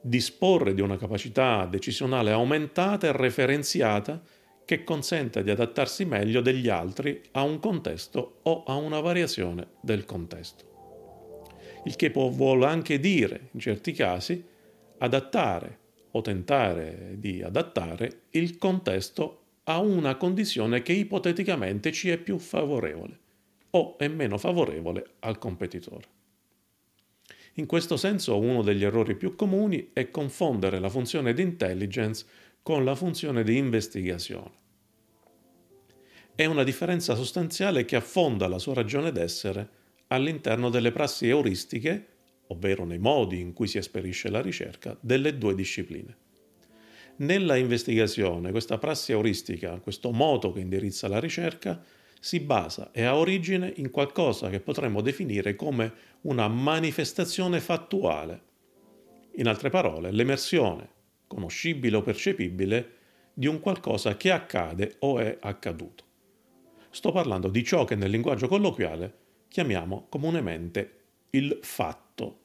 disporre 0.00 0.72
di 0.72 0.80
una 0.80 0.96
capacità 0.96 1.66
decisionale 1.66 2.30
aumentata 2.30 3.06
e 3.06 3.12
referenziata 3.12 4.22
che 4.66 4.84
consenta 4.84 5.40
di 5.42 5.50
adattarsi 5.50 6.04
meglio 6.04 6.42
degli 6.42 6.68
altri 6.68 7.22
a 7.32 7.42
un 7.42 7.60
contesto 7.60 8.40
o 8.42 8.64
a 8.64 8.74
una 8.74 9.00
variazione 9.00 9.68
del 9.80 10.04
contesto. 10.04 10.64
Il 11.84 11.94
che 11.94 12.10
può, 12.10 12.28
vuol 12.28 12.64
anche 12.64 12.98
dire, 12.98 13.48
in 13.52 13.60
certi 13.60 13.92
casi, 13.92 14.44
adattare 14.98 15.78
o 16.10 16.20
tentare 16.20 17.14
di 17.18 17.42
adattare 17.42 18.22
il 18.30 18.58
contesto 18.58 19.42
a 19.64 19.78
una 19.78 20.16
condizione 20.16 20.82
che 20.82 20.92
ipoteticamente 20.92 21.92
ci 21.92 22.10
è 22.10 22.18
più 22.18 22.38
favorevole 22.38 23.18
o 23.70 23.96
è 23.98 24.08
meno 24.08 24.36
favorevole 24.36 25.04
al 25.20 25.38
competitore. 25.38 26.14
In 27.54 27.66
questo 27.66 27.96
senso 27.96 28.38
uno 28.38 28.62
degli 28.62 28.84
errori 28.84 29.14
più 29.14 29.36
comuni 29.36 29.90
è 29.92 30.10
confondere 30.10 30.80
la 30.80 30.88
funzione 30.88 31.32
di 31.32 31.42
intelligence 31.42 32.26
con 32.66 32.84
la 32.84 32.96
funzione 32.96 33.44
di 33.44 33.56
investigazione. 33.58 34.50
È 36.34 36.44
una 36.46 36.64
differenza 36.64 37.14
sostanziale 37.14 37.84
che 37.84 37.94
affonda 37.94 38.48
la 38.48 38.58
sua 38.58 38.74
ragione 38.74 39.12
d'essere 39.12 39.68
all'interno 40.08 40.68
delle 40.68 40.90
prassi 40.90 41.28
euristiche, 41.28 42.06
ovvero 42.48 42.84
nei 42.84 42.98
modi 42.98 43.38
in 43.38 43.52
cui 43.52 43.68
si 43.68 43.78
esperisce 43.78 44.30
la 44.30 44.42
ricerca, 44.42 44.98
delle 45.00 45.38
due 45.38 45.54
discipline. 45.54 46.16
Nella 47.18 47.54
investigazione, 47.54 48.50
questa 48.50 48.78
prassi 48.78 49.12
euristica, 49.12 49.78
questo 49.78 50.10
moto 50.10 50.50
che 50.50 50.58
indirizza 50.58 51.06
la 51.06 51.20
ricerca, 51.20 51.80
si 52.18 52.40
basa 52.40 52.90
e 52.90 53.04
ha 53.04 53.16
origine 53.16 53.72
in 53.76 53.92
qualcosa 53.92 54.50
che 54.50 54.58
potremmo 54.58 55.02
definire 55.02 55.54
come 55.54 55.92
una 56.22 56.48
manifestazione 56.48 57.60
fattuale. 57.60 58.42
In 59.36 59.46
altre 59.46 59.70
parole, 59.70 60.10
l'emersione, 60.10 60.94
conoscibile 61.26 61.96
o 61.96 62.02
percepibile, 62.02 62.92
di 63.32 63.46
un 63.46 63.60
qualcosa 63.60 64.16
che 64.16 64.30
accade 64.30 64.96
o 65.00 65.18
è 65.18 65.36
accaduto. 65.40 66.04
Sto 66.90 67.12
parlando 67.12 67.48
di 67.48 67.62
ciò 67.62 67.84
che 67.84 67.94
nel 67.94 68.10
linguaggio 68.10 68.48
colloquiale 68.48 69.12
chiamiamo 69.48 70.06
comunemente 70.08 71.00
il 71.30 71.58
fatto, 71.60 72.38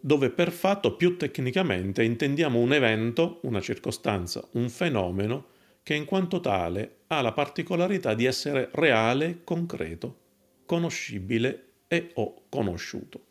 dove 0.00 0.30
per 0.30 0.50
fatto 0.50 0.96
più 0.96 1.16
tecnicamente 1.16 2.02
intendiamo 2.02 2.58
un 2.58 2.72
evento, 2.72 3.38
una 3.42 3.60
circostanza, 3.60 4.44
un 4.52 4.68
fenomeno 4.68 5.46
che 5.82 5.94
in 5.94 6.04
quanto 6.04 6.40
tale 6.40 7.02
ha 7.08 7.20
la 7.20 7.32
particolarità 7.32 8.14
di 8.14 8.24
essere 8.24 8.70
reale, 8.72 9.44
concreto, 9.44 10.18
conoscibile 10.66 11.66
e 11.86 12.10
o 12.14 12.42
conosciuto. 12.48 13.24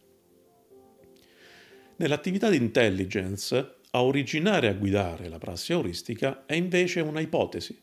Nell'attività 1.97 2.49
di 2.49 2.57
intelligence 2.57 3.78
a 3.91 4.03
originare 4.03 4.67
e 4.67 4.69
a 4.69 4.73
guidare 4.73 5.29
la 5.29 5.39
prassi 5.39 5.71
euristica 5.71 6.45
è 6.45 6.53
invece 6.53 7.01
una 7.01 7.21
ipotesi, 7.21 7.79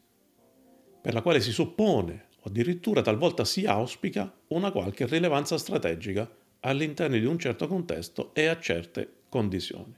per 1.00 1.14
la 1.14 1.22
quale 1.22 1.40
si 1.40 1.50
suppone 1.50 2.26
o 2.40 2.48
addirittura 2.48 3.02
talvolta 3.02 3.44
si 3.44 3.66
auspica 3.66 4.32
una 4.48 4.70
qualche 4.70 5.06
rilevanza 5.06 5.58
strategica 5.58 6.30
all'interno 6.60 7.18
di 7.18 7.24
un 7.24 7.38
certo 7.38 7.66
contesto 7.66 8.32
e 8.34 8.46
a 8.46 8.58
certe 8.60 9.14
condizioni. 9.28 9.94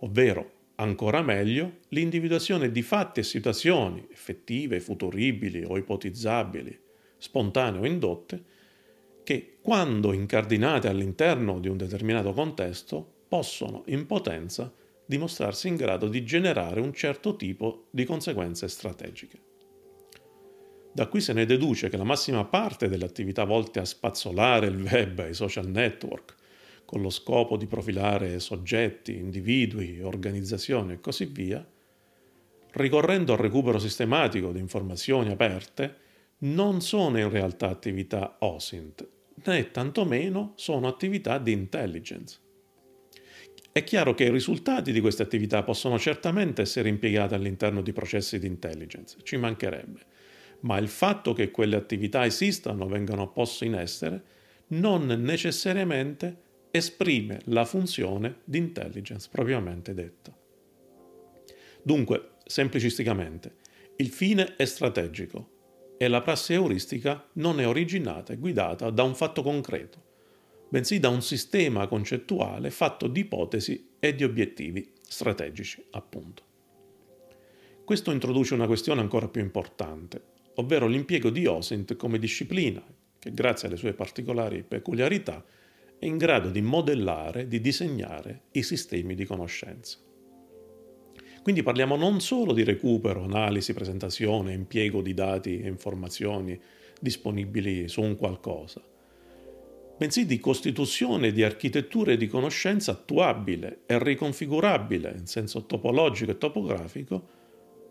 Ovvero, 0.00 0.50
ancora 0.76 1.20
meglio, 1.22 1.78
l'individuazione 1.88 2.70
di 2.70 2.82
fatti 2.82 3.20
e 3.20 3.24
situazioni 3.24 4.06
effettive, 4.10 4.80
futuribili 4.80 5.64
o 5.64 5.76
ipotizzabili, 5.76 6.80
spontanee 7.18 7.80
o 7.80 7.86
indotte, 7.86 8.44
che, 9.24 9.58
quando 9.60 10.12
incardinate 10.12 10.88
all'interno 10.88 11.60
di 11.60 11.68
un 11.68 11.76
determinato 11.76 12.32
contesto, 12.32 13.24
possono 13.28 13.84
in 13.86 14.06
potenza 14.06 14.72
dimostrarsi 15.04 15.68
in 15.68 15.76
grado 15.76 16.08
di 16.08 16.24
generare 16.24 16.80
un 16.80 16.92
certo 16.92 17.36
tipo 17.36 17.86
di 17.90 18.04
conseguenze 18.04 18.68
strategiche. 18.68 19.50
Da 20.94 21.06
qui 21.06 21.20
se 21.20 21.32
ne 21.32 21.46
deduce 21.46 21.88
che 21.88 21.96
la 21.96 22.04
massima 22.04 22.44
parte 22.44 22.88
delle 22.88 23.06
attività 23.06 23.44
volte 23.44 23.80
a 23.80 23.84
spazzolare 23.84 24.66
il 24.66 24.82
web 24.82 25.20
e 25.20 25.30
i 25.30 25.34
social 25.34 25.66
network, 25.66 26.36
con 26.84 27.00
lo 27.00 27.08
scopo 27.08 27.56
di 27.56 27.66
profilare 27.66 28.38
soggetti, 28.38 29.16
individui, 29.16 30.02
organizzazioni 30.02 30.92
e 30.92 31.00
così 31.00 31.24
via, 31.24 31.66
ricorrendo 32.72 33.32
al 33.32 33.38
recupero 33.38 33.78
sistematico 33.78 34.52
di 34.52 34.58
informazioni 34.58 35.30
aperte, 35.30 35.96
non 36.40 36.82
sono 36.82 37.18
in 37.18 37.30
realtà 37.30 37.68
attività 37.68 38.36
OSINT, 38.40 39.08
né 39.44 39.70
tantomeno 39.70 40.52
sono 40.56 40.88
attività 40.88 41.38
di 41.38 41.52
intelligence. 41.52 42.38
È 43.72 43.82
chiaro 43.84 44.12
che 44.12 44.24
i 44.24 44.30
risultati 44.30 44.92
di 44.92 45.00
queste 45.00 45.22
attività 45.22 45.62
possono 45.62 45.98
certamente 45.98 46.60
essere 46.60 46.90
impiegati 46.90 47.32
all'interno 47.32 47.80
di 47.80 47.94
processi 47.94 48.38
di 48.38 48.46
intelligence, 48.46 49.16
ci 49.22 49.38
mancherebbe, 49.38 50.00
ma 50.60 50.76
il 50.76 50.88
fatto 50.88 51.32
che 51.32 51.50
quelle 51.50 51.76
attività 51.76 52.26
esistano, 52.26 52.86
vengano 52.86 53.32
poste 53.32 53.64
in 53.64 53.74
essere, 53.74 54.22
non 54.68 55.06
necessariamente 55.06 56.36
esprime 56.70 57.40
la 57.44 57.64
funzione 57.64 58.40
di 58.44 58.58
intelligence 58.58 59.28
propriamente 59.32 59.94
detta. 59.94 60.36
Dunque, 61.82 62.32
semplicisticamente, 62.44 63.56
il 63.96 64.08
fine 64.08 64.56
è 64.56 64.66
strategico 64.66 65.94
e 65.96 66.08
la 66.08 66.20
prassi 66.20 66.52
euristica 66.52 67.26
non 67.34 67.58
è 67.58 67.66
originata 67.66 68.34
e 68.34 68.36
guidata 68.36 68.90
da 68.90 69.02
un 69.02 69.14
fatto 69.14 69.42
concreto, 69.42 70.10
bensì 70.72 70.98
da 70.98 71.10
un 71.10 71.20
sistema 71.20 71.86
concettuale 71.86 72.70
fatto 72.70 73.06
di 73.06 73.20
ipotesi 73.20 73.90
e 73.98 74.14
di 74.14 74.24
obiettivi 74.24 74.90
strategici, 75.02 75.84
appunto. 75.90 76.44
Questo 77.84 78.10
introduce 78.10 78.54
una 78.54 78.64
questione 78.64 79.02
ancora 79.02 79.28
più 79.28 79.42
importante, 79.42 80.22
ovvero 80.54 80.86
l'impiego 80.86 81.28
di 81.28 81.44
OSINT 81.44 81.94
come 81.96 82.18
disciplina, 82.18 82.82
che 83.18 83.34
grazie 83.34 83.68
alle 83.68 83.76
sue 83.76 83.92
particolari 83.92 84.62
peculiarità 84.62 85.44
è 85.98 86.06
in 86.06 86.16
grado 86.16 86.48
di 86.48 86.62
modellare, 86.62 87.48
di 87.48 87.60
disegnare 87.60 88.44
i 88.52 88.62
sistemi 88.62 89.14
di 89.14 89.26
conoscenza. 89.26 89.98
Quindi 91.42 91.62
parliamo 91.62 91.96
non 91.96 92.22
solo 92.22 92.54
di 92.54 92.64
recupero, 92.64 93.24
analisi, 93.24 93.74
presentazione, 93.74 94.54
impiego 94.54 95.02
di 95.02 95.12
dati 95.12 95.60
e 95.60 95.68
informazioni 95.68 96.58
disponibili 96.98 97.88
su 97.88 98.00
un 98.00 98.16
qualcosa, 98.16 98.82
bensì 100.02 100.26
di 100.26 100.40
costituzione 100.40 101.30
di 101.30 101.44
architetture 101.44 102.16
di 102.16 102.26
conoscenza 102.26 102.90
attuabile 102.90 103.82
e 103.86 104.02
riconfigurabile 104.02 105.14
in 105.16 105.26
senso 105.26 105.64
topologico 105.64 106.32
e 106.32 106.38
topografico 106.38 107.28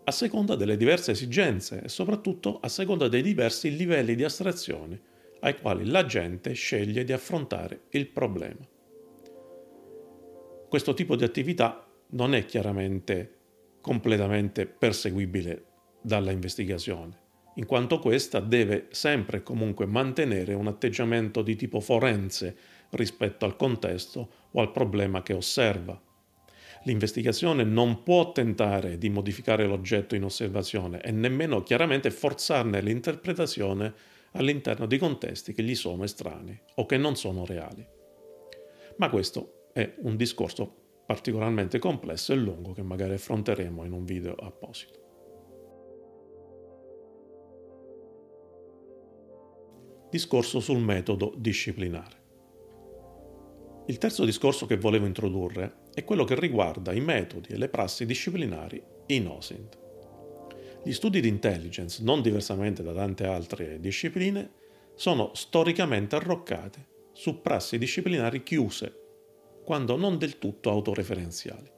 a 0.03 0.11
seconda 0.11 0.57
delle 0.57 0.75
diverse 0.75 1.11
esigenze 1.11 1.81
e 1.81 1.87
soprattutto 1.87 2.59
a 2.59 2.67
seconda 2.67 3.07
dei 3.07 3.21
diversi 3.21 3.73
livelli 3.77 4.15
di 4.15 4.25
astrazione 4.25 4.99
ai 5.39 5.57
quali 5.57 5.85
la 5.85 6.05
gente 6.05 6.51
sceglie 6.51 7.05
di 7.05 7.13
affrontare 7.13 7.83
il 7.91 8.07
problema. 8.07 8.67
Questo 10.67 10.93
tipo 10.93 11.15
di 11.15 11.23
attività 11.23 11.87
non 12.09 12.35
è 12.35 12.43
chiaramente 12.43 13.35
completamente 13.79 14.65
perseguibile 14.65 15.63
dalla 16.01 16.31
investigazione, 16.31 17.20
in 17.55 17.65
quanto 17.65 17.99
questa 17.99 18.39
deve 18.39 18.87
sempre 18.91 19.37
e 19.37 19.43
comunque 19.43 19.85
mantenere 19.85 20.53
un 20.53 20.67
atteggiamento 20.67 21.41
di 21.41 21.55
tipo 21.55 21.79
forense 21.79 22.55
rispetto 22.91 23.45
al 23.45 23.55
contesto 23.55 24.29
o 24.51 24.61
al 24.61 24.71
problema 24.71 25.21
che 25.21 25.33
osserva. 25.33 25.99
L'investigazione 26.83 27.63
non 27.63 28.01
può 28.03 28.31
tentare 28.31 28.97
di 28.97 29.09
modificare 29.09 29.67
l'oggetto 29.67 30.15
in 30.15 30.23
osservazione 30.23 31.01
e 31.01 31.11
nemmeno 31.11 31.61
chiaramente 31.61 32.09
forzarne 32.09 32.81
l'interpretazione 32.81 33.93
all'interno 34.33 34.85
di 34.87 34.97
contesti 34.97 35.53
che 35.53 35.61
gli 35.61 35.75
sono 35.75 36.03
estranei 36.03 36.59
o 36.75 36.85
che 36.85 36.97
non 36.97 37.15
sono 37.15 37.45
reali. 37.45 37.85
Ma 38.97 39.09
questo 39.09 39.69
è 39.73 39.93
un 39.99 40.15
discorso 40.15 40.79
particolarmente 41.05 41.77
complesso 41.77 42.33
e 42.33 42.37
lungo 42.37 42.73
che 42.73 42.83
magari 42.83 43.13
affronteremo 43.13 43.83
in 43.83 43.91
un 43.91 44.05
video 44.05 44.33
apposito. 44.35 45.00
Discorso 50.11 50.59
sul 50.59 50.79
metodo 50.79 51.33
disciplinare. 51.37 52.17
Il 53.85 53.97
terzo 53.97 54.25
discorso 54.25 54.65
che 54.65 54.75
volevo 54.75 55.05
introdurre 55.05 55.83
è 55.93 56.03
quello 56.03 56.25
che 56.25 56.37
riguarda 56.37 56.91
i 56.91 56.99
metodi 56.99 57.53
e 57.53 57.57
le 57.57 57.69
prassi 57.69 58.05
disciplinari 58.05 58.83
in 59.05 59.27
OSINT. 59.27 59.79
Gli 60.83 60.91
studi 60.91 61.21
di 61.21 61.29
intelligence, 61.29 62.03
non 62.03 62.21
diversamente 62.21 62.83
da 62.83 62.91
tante 62.91 63.25
altre 63.25 63.79
discipline, 63.79 64.51
sono 64.95 65.31
storicamente 65.33 66.17
arroccati 66.17 66.85
su 67.13 67.39
prassi 67.39 67.77
disciplinari 67.77 68.43
chiuse, 68.43 68.93
quando 69.63 69.95
non 69.95 70.17
del 70.17 70.37
tutto 70.39 70.71
autoreferenziali. 70.71 71.71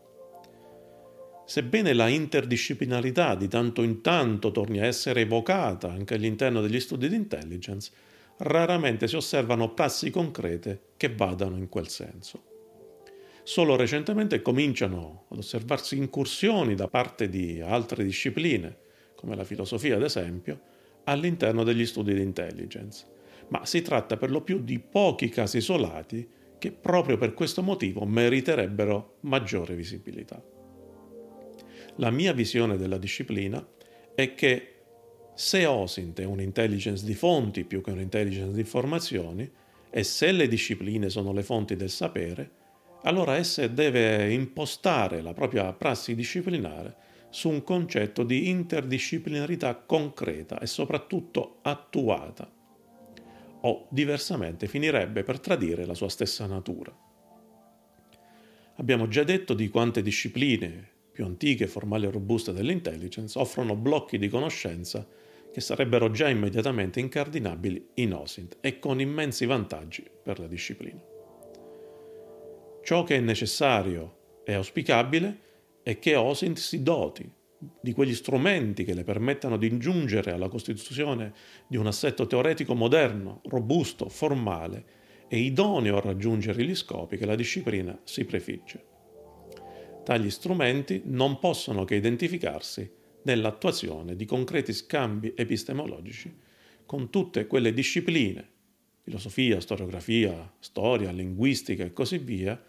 Sebbene 1.45 1.93
la 1.93 2.07
interdisciplinarità 2.07 3.35
di 3.35 3.47
tanto 3.47 3.83
in 3.83 4.01
tanto 4.01 4.49
torni 4.49 4.79
a 4.79 4.87
essere 4.87 5.21
evocata 5.21 5.91
anche 5.91 6.15
all'interno 6.15 6.61
degli 6.61 6.79
studi 6.79 7.07
di 7.07 7.15
intelligence, 7.15 7.91
raramente 8.37 9.07
si 9.07 9.15
osservano 9.15 9.73
prassi 9.73 10.09
concrete 10.09 10.93
che 10.97 11.13
vadano 11.13 11.57
in 11.57 11.69
quel 11.69 11.87
senso. 11.87 12.51
Solo 13.43 13.75
recentemente 13.75 14.41
cominciano 14.41 15.25
ad 15.29 15.37
osservarsi 15.39 15.97
incursioni 15.97 16.75
da 16.75 16.87
parte 16.87 17.27
di 17.27 17.59
altre 17.59 18.03
discipline, 18.03 18.77
come 19.15 19.35
la 19.35 19.43
filosofia 19.43 19.97
ad 19.97 20.03
esempio, 20.03 20.59
all'interno 21.05 21.63
degli 21.63 21.85
studi 21.85 22.13
di 22.13 22.21
intelligence, 22.21 23.05
ma 23.49 23.65
si 23.65 23.81
tratta 23.81 24.15
per 24.15 24.31
lo 24.31 24.41
più 24.41 24.63
di 24.63 24.79
pochi 24.79 25.27
casi 25.27 25.57
isolati 25.57 26.27
che 26.57 26.71
proprio 26.71 27.17
per 27.17 27.33
questo 27.33 27.61
motivo 27.61 28.05
meriterebbero 28.05 29.17
maggiore 29.21 29.75
visibilità. 29.75 30.41
La 31.97 32.09
mia 32.09 32.31
visione 32.31 32.77
della 32.77 32.97
disciplina 32.97 33.65
è 34.15 34.33
che 34.33 34.72
se 35.35 35.65
OSINT 35.65 36.19
è 36.19 36.25
un'intelligence 36.25 37.05
di 37.05 37.13
fonti 37.13 37.63
più 37.63 37.81
che 37.81 37.91
un'intelligence 37.91 38.53
di 38.53 38.59
informazioni, 38.59 39.49
e 39.89 40.03
se 40.03 40.31
le 40.31 40.47
discipline 40.47 41.09
sono 41.09 41.31
le 41.33 41.43
fonti 41.43 41.75
del 41.75 41.89
sapere, 41.89 42.51
allora 43.03 43.35
essa 43.35 43.67
deve 43.67 44.31
impostare 44.31 45.21
la 45.21 45.33
propria 45.33 45.71
prassi 45.73 46.15
disciplinare 46.15 46.95
su 47.29 47.49
un 47.49 47.63
concetto 47.63 48.23
di 48.23 48.49
interdisciplinarità 48.49 49.75
concreta 49.75 50.59
e 50.59 50.67
soprattutto 50.67 51.57
attuata, 51.61 52.51
o 53.61 53.87
diversamente 53.89 54.67
finirebbe 54.67 55.23
per 55.23 55.39
tradire 55.39 55.85
la 55.85 55.93
sua 55.95 56.09
stessa 56.09 56.45
natura. 56.45 56.95
Abbiamo 58.75 59.07
già 59.07 59.23
detto 59.23 59.53
di 59.53 59.69
quante 59.69 60.01
discipline 60.01 60.89
più 61.11 61.25
antiche, 61.25 61.67
formali 61.67 62.07
e 62.07 62.11
robuste 62.11 62.53
dell'intelligence 62.53 63.37
offrono 63.37 63.75
blocchi 63.75 64.17
di 64.17 64.27
conoscenza 64.27 65.07
che 65.53 65.61
sarebbero 65.61 66.09
già 66.09 66.27
immediatamente 66.29 66.99
incardinabili 66.99 67.89
in 67.95 68.13
OSINT 68.13 68.57
e 68.59 68.79
con 68.79 68.99
immensi 68.99 69.45
vantaggi 69.45 70.03
per 70.23 70.39
la 70.39 70.47
disciplina. 70.47 70.99
Ciò 72.83 73.03
che 73.03 73.15
è 73.15 73.19
necessario 73.19 74.41
e 74.43 74.53
auspicabile 74.53 75.39
è 75.83 75.99
che 75.99 76.15
OSINT 76.15 76.57
si 76.57 76.81
doti 76.81 77.31
di 77.79 77.93
quegli 77.93 78.15
strumenti 78.15 78.83
che 78.83 78.95
le 78.95 79.03
permettano 79.03 79.57
di 79.57 79.77
giungere 79.77 80.31
alla 80.31 80.49
costituzione 80.49 81.33
di 81.67 81.77
un 81.77 81.85
assetto 81.85 82.25
teoretico 82.25 82.73
moderno, 82.73 83.41
robusto, 83.45 84.09
formale 84.09 84.85
e 85.27 85.37
idoneo 85.37 85.97
a 85.97 86.01
raggiungere 86.01 86.63
gli 86.63 86.75
scopi 86.75 87.15
che 87.15 87.27
la 87.27 87.35
disciplina 87.35 87.97
si 88.03 88.25
prefigge. 88.25 88.85
Tali 90.03 90.31
strumenti 90.31 91.03
non 91.05 91.37
possono 91.37 91.85
che 91.85 91.95
identificarsi 91.95 93.01
nell'attuazione 93.23 94.15
di 94.15 94.25
concreti 94.25 94.73
scambi 94.73 95.33
epistemologici 95.35 96.33
con 96.85 97.09
tutte 97.09 97.47
quelle 97.47 97.73
discipline, 97.73 98.49
filosofia, 99.01 99.59
storiografia, 99.59 100.53
storia, 100.59 101.11
linguistica 101.11 101.83
e 101.83 101.93
così 101.93 102.17
via, 102.17 102.61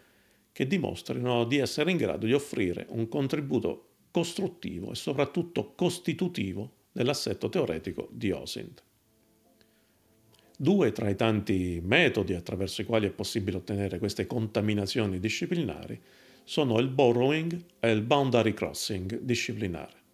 che 0.51 0.67
dimostrino 0.67 1.43
di 1.43 1.57
essere 1.57 1.91
in 1.91 1.97
grado 1.97 2.25
di 2.25 2.33
offrire 2.33 2.85
un 2.89 3.07
contributo 3.07 3.89
costruttivo 4.11 4.91
e 4.91 4.95
soprattutto 4.95 5.73
costitutivo 5.75 6.83
dell'assetto 6.91 7.49
teoretico 7.49 8.07
di 8.11 8.31
OSINT. 8.31 8.83
Due 10.57 10.91
tra 10.93 11.09
i 11.09 11.15
tanti 11.17 11.81
metodi 11.83 12.33
attraverso 12.33 12.81
i 12.81 12.85
quali 12.85 13.07
è 13.07 13.11
possibile 13.11 13.57
ottenere 13.57 13.99
queste 13.99 14.25
contaminazioni 14.25 15.19
disciplinari 15.19 16.01
sono 16.45 16.79
il 16.79 16.87
borrowing 16.87 17.61
e 17.79 17.91
il 17.91 18.01
boundary 18.01 18.53
crossing 18.53 19.19
disciplinare. 19.19 20.04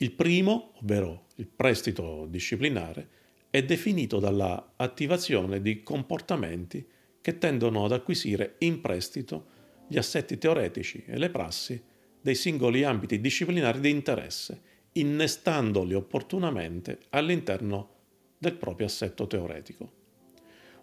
Il 0.00 0.12
primo, 0.12 0.74
ovvero 0.80 1.26
il 1.36 1.48
prestito 1.48 2.26
disciplinare, 2.28 3.08
è 3.50 3.64
definito 3.64 4.20
dalla 4.20 4.74
attivazione 4.76 5.60
di 5.60 5.82
comportamenti 5.82 6.86
che 7.20 7.38
tendono 7.38 7.84
ad 7.84 7.90
acquisire 7.90 8.54
in 8.58 8.80
prestito 8.80 9.46
gli 9.88 9.98
assetti 9.98 10.38
teoretici 10.38 11.02
e 11.04 11.18
le 11.18 11.30
prassi 11.30 11.82
dei 12.20 12.36
singoli 12.36 12.84
ambiti 12.84 13.20
disciplinari 13.20 13.80
di 13.80 13.90
interesse, 13.90 14.60
innestandoli 14.92 15.94
opportunamente 15.94 17.00
all'interno 17.10 17.96
del 18.38 18.54
proprio 18.54 18.86
assetto 18.86 19.26
teoretico. 19.26 19.92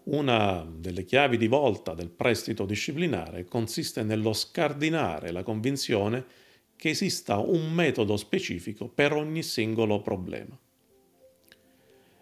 Una 0.05 0.67
delle 0.69 1.05
chiavi 1.05 1.37
di 1.37 1.47
volta 1.47 1.93
del 1.93 2.09
prestito 2.09 2.65
disciplinare 2.65 3.45
consiste 3.45 4.03
nello 4.03 4.33
scardinare 4.33 5.31
la 5.31 5.41
convinzione 5.41 6.43
che 6.75 6.89
esista 6.89 7.37
un 7.37 7.71
metodo 7.71 8.17
specifico 8.17 8.87
per 8.87 9.13
ogni 9.13 9.43
singolo 9.43 10.01
problema 10.01 10.57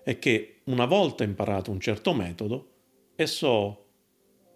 e 0.04 0.20
che 0.20 0.60
una 0.66 0.86
volta 0.86 1.24
imparato 1.24 1.72
un 1.72 1.80
certo 1.80 2.14
metodo, 2.14 2.72
esso 3.16 3.80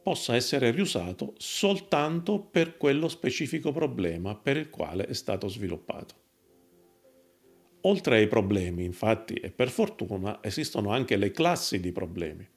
possa 0.03 0.35
essere 0.35 0.71
riusato 0.71 1.33
soltanto 1.37 2.39
per 2.39 2.77
quello 2.77 3.07
specifico 3.07 3.71
problema 3.71 4.35
per 4.35 4.57
il 4.57 4.69
quale 4.69 5.05
è 5.05 5.13
stato 5.13 5.47
sviluppato. 5.47 6.15
Oltre 7.81 8.17
ai 8.17 8.27
problemi, 8.27 8.83
infatti, 8.83 9.35
e 9.35 9.51
per 9.51 9.69
fortuna, 9.69 10.39
esistono 10.41 10.91
anche 10.91 11.15
le 11.15 11.31
classi 11.31 11.79
di 11.79 11.91
problemi 11.91 12.47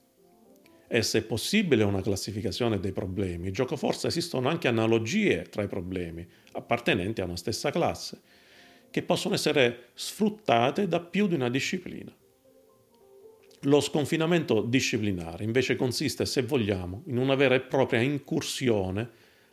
e 0.92 1.05
se 1.05 1.18
è 1.18 1.22
possibile 1.22 1.85
una 1.85 2.03
classificazione 2.03 2.81
dei 2.81 2.90
problemi, 2.90 3.53
gioco 3.53 3.76
forse 3.76 4.09
esistono 4.09 4.48
anche 4.48 4.66
analogie 4.66 5.42
tra 5.42 5.62
i 5.62 5.68
problemi 5.68 6.26
appartenenti 6.50 7.20
a 7.20 7.26
una 7.26 7.37
stessa 7.37 7.70
classe, 7.70 8.20
che 8.90 9.03
possono 9.03 9.37
essere 9.37 9.90
sfruttate 9.94 10.88
da 10.88 10.98
più 10.98 11.29
di 11.29 11.35
una 11.37 11.48
disciplina. 11.48 12.12
Lo 13.61 13.81
sconfinamento 13.81 14.62
disciplinare 14.62 15.44
invece 15.44 15.76
consiste, 15.76 16.26
se 16.26 16.42
vogliamo, 16.42 17.05
in 17.07 17.18
una 17.18 17.37
vera 17.37 17.55
e 17.55 17.61
propria 17.61 18.00
incursione 18.00 19.09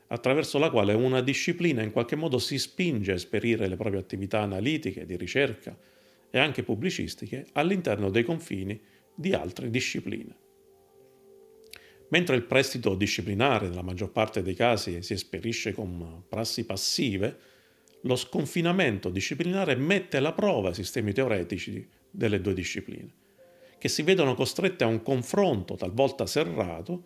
attraverso 0.07 0.57
la 0.57 0.71
quale 0.71 0.93
una 0.93 1.21
disciplina 1.21 1.83
in 1.83 1.91
qualche 1.91 2.15
modo 2.15 2.39
si 2.39 2.57
spinge 2.57 3.11
a 3.11 3.15
esperire 3.15 3.67
le 3.67 3.75
proprie 3.75 3.99
attività 3.99 4.39
analitiche, 4.39 5.05
di 5.05 5.15
ricerca 5.15 5.77
e 6.31 6.39
anche 6.39 6.63
pubblicistiche 6.63 7.45
all'interno 7.53 8.09
dei 8.09 8.23
confini 8.23 8.81
di 9.13 9.33
altre 9.33 9.69
discipline. 9.69 10.45
Mentre 12.09 12.35
il 12.35 12.43
prestito 12.43 12.95
disciplinare 12.95 13.67
nella 13.67 13.81
maggior 13.81 14.11
parte 14.11 14.41
dei 14.41 14.53
casi 14.53 15.01
si 15.01 15.13
esperisce 15.13 15.73
con 15.73 16.23
prassi 16.27 16.65
passive, 16.65 17.37
lo 18.03 18.15
sconfinamento 18.15 19.09
disciplinare 19.09 19.75
mette 19.75 20.17
alla 20.17 20.31
prova 20.31 20.69
i 20.69 20.73
sistemi 20.73 21.11
teoretici 21.11 21.85
delle 22.09 22.39
due 22.39 22.53
discipline, 22.53 23.11
che 23.77 23.89
si 23.89 24.03
vedono 24.03 24.35
costrette 24.35 24.85
a 24.85 24.87
un 24.87 25.01
confronto 25.01 25.75
talvolta 25.75 26.25
serrato, 26.25 27.03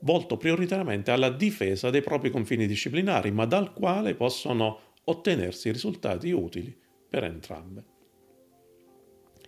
volto 0.00 0.36
prioritariamente 0.36 1.10
alla 1.10 1.30
difesa 1.30 1.88
dei 1.88 2.02
propri 2.02 2.30
confini 2.30 2.66
disciplinari, 2.66 3.30
ma 3.30 3.46
dal 3.46 3.72
quale 3.72 4.14
possono 4.14 4.92
ottenersi 5.04 5.70
risultati 5.70 6.30
utili 6.30 6.76
per 7.08 7.24
entrambe. 7.24 7.93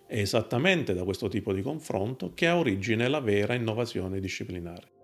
È 0.07 0.17
esattamente 0.17 0.93
da 0.93 1.03
questo 1.03 1.27
tipo 1.27 1.51
di 1.51 1.61
confronto 1.61 2.31
che 2.33 2.47
ha 2.47 2.57
origine 2.57 3.09
la 3.09 3.19
vera 3.19 3.55
innovazione 3.55 4.21
disciplinare. 4.21 4.95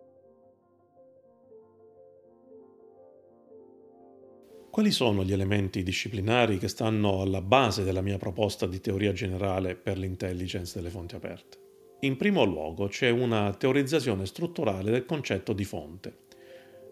Quali 4.72 4.92
sono 4.92 5.26
gli 5.26 5.34
elementi 5.34 5.84
disciplinari 5.84 6.58
che 6.58 6.70
stanno 6.70 7.22
alla 7.22 7.42
base 7.42 7.84
della 7.84 8.00
mia 8.00 8.18
proposta 8.18 8.66
di 8.66 8.80
teoria 8.80 9.12
generale 9.12 9.76
per 9.76 9.98
l'intelligence 9.98 10.74
delle 10.76 10.90
fonti 10.90 11.16
aperte? 11.16 11.58
In 12.00 12.16
primo 12.16 12.46
luogo 12.46 12.88
c'è 12.88 13.10
una 13.10 13.54
teorizzazione 13.54 14.26
strutturale 14.26 14.90
del 14.90 15.06
concetto 15.06 15.52
di 15.52 15.66
fonte, 15.66 16.18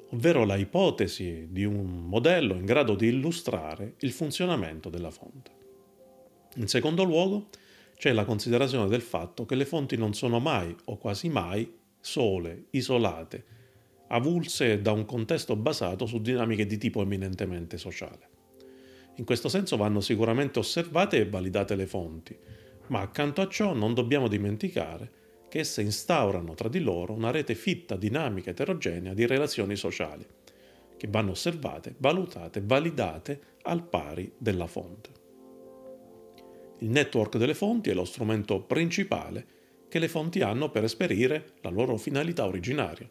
ovvero 0.09 0.43
la 0.43 0.57
ipotesi 0.57 1.47
di 1.49 1.63
un 1.63 2.07
modello 2.07 2.55
in 2.55 2.65
grado 2.65 2.93
di 2.93 3.07
illustrare 3.07 3.95
il 3.99 4.11
funzionamento 4.11 4.89
della 4.89 5.11
fonte. 5.11 5.51
In 6.55 6.67
secondo 6.67 7.03
luogo 7.03 7.47
c'è 8.01 8.13
la 8.13 8.25
considerazione 8.25 8.87
del 8.87 9.03
fatto 9.03 9.45
che 9.45 9.53
le 9.53 9.63
fonti 9.63 9.95
non 9.95 10.15
sono 10.15 10.39
mai 10.39 10.75
o 10.85 10.97
quasi 10.97 11.29
mai 11.29 11.71
sole, 11.99 12.63
isolate, 12.71 13.45
avulse 14.07 14.81
da 14.81 14.91
un 14.91 15.05
contesto 15.05 15.55
basato 15.55 16.07
su 16.07 16.19
dinamiche 16.19 16.65
di 16.65 16.79
tipo 16.79 17.03
eminentemente 17.03 17.77
sociale. 17.77 18.29
In 19.17 19.23
questo 19.23 19.49
senso 19.49 19.77
vanno 19.77 20.01
sicuramente 20.01 20.57
osservate 20.57 21.17
e 21.17 21.29
validate 21.29 21.75
le 21.75 21.85
fonti, 21.85 22.35
ma 22.87 23.01
accanto 23.01 23.39
a 23.41 23.47
ciò 23.47 23.75
non 23.75 23.93
dobbiamo 23.93 24.27
dimenticare 24.27 25.11
che 25.47 25.59
esse 25.59 25.83
instaurano 25.83 26.55
tra 26.55 26.69
di 26.69 26.79
loro 26.79 27.13
una 27.13 27.29
rete 27.29 27.53
fitta, 27.53 27.97
dinamica, 27.97 28.49
eterogenea 28.49 29.13
di 29.13 29.27
relazioni 29.27 29.75
sociali, 29.75 30.25
che 30.97 31.07
vanno 31.07 31.31
osservate, 31.31 31.93
valutate, 31.99 32.63
validate 32.65 33.41
al 33.61 33.83
pari 33.83 34.33
della 34.39 34.65
fonte. 34.65 35.20
Il 36.81 36.89
network 36.89 37.37
delle 37.37 37.55
fonti 37.55 37.89
è 37.89 37.93
lo 37.93 38.05
strumento 38.05 38.61
principale 38.61 39.45
che 39.87 39.97
le 39.97 40.07
fonti 40.07 40.41
hanno 40.41 40.69
per 40.69 40.83
esperire 40.83 41.53
la 41.61 41.69
loro 41.69 41.97
finalità 41.97 42.45
originaria 42.45 43.09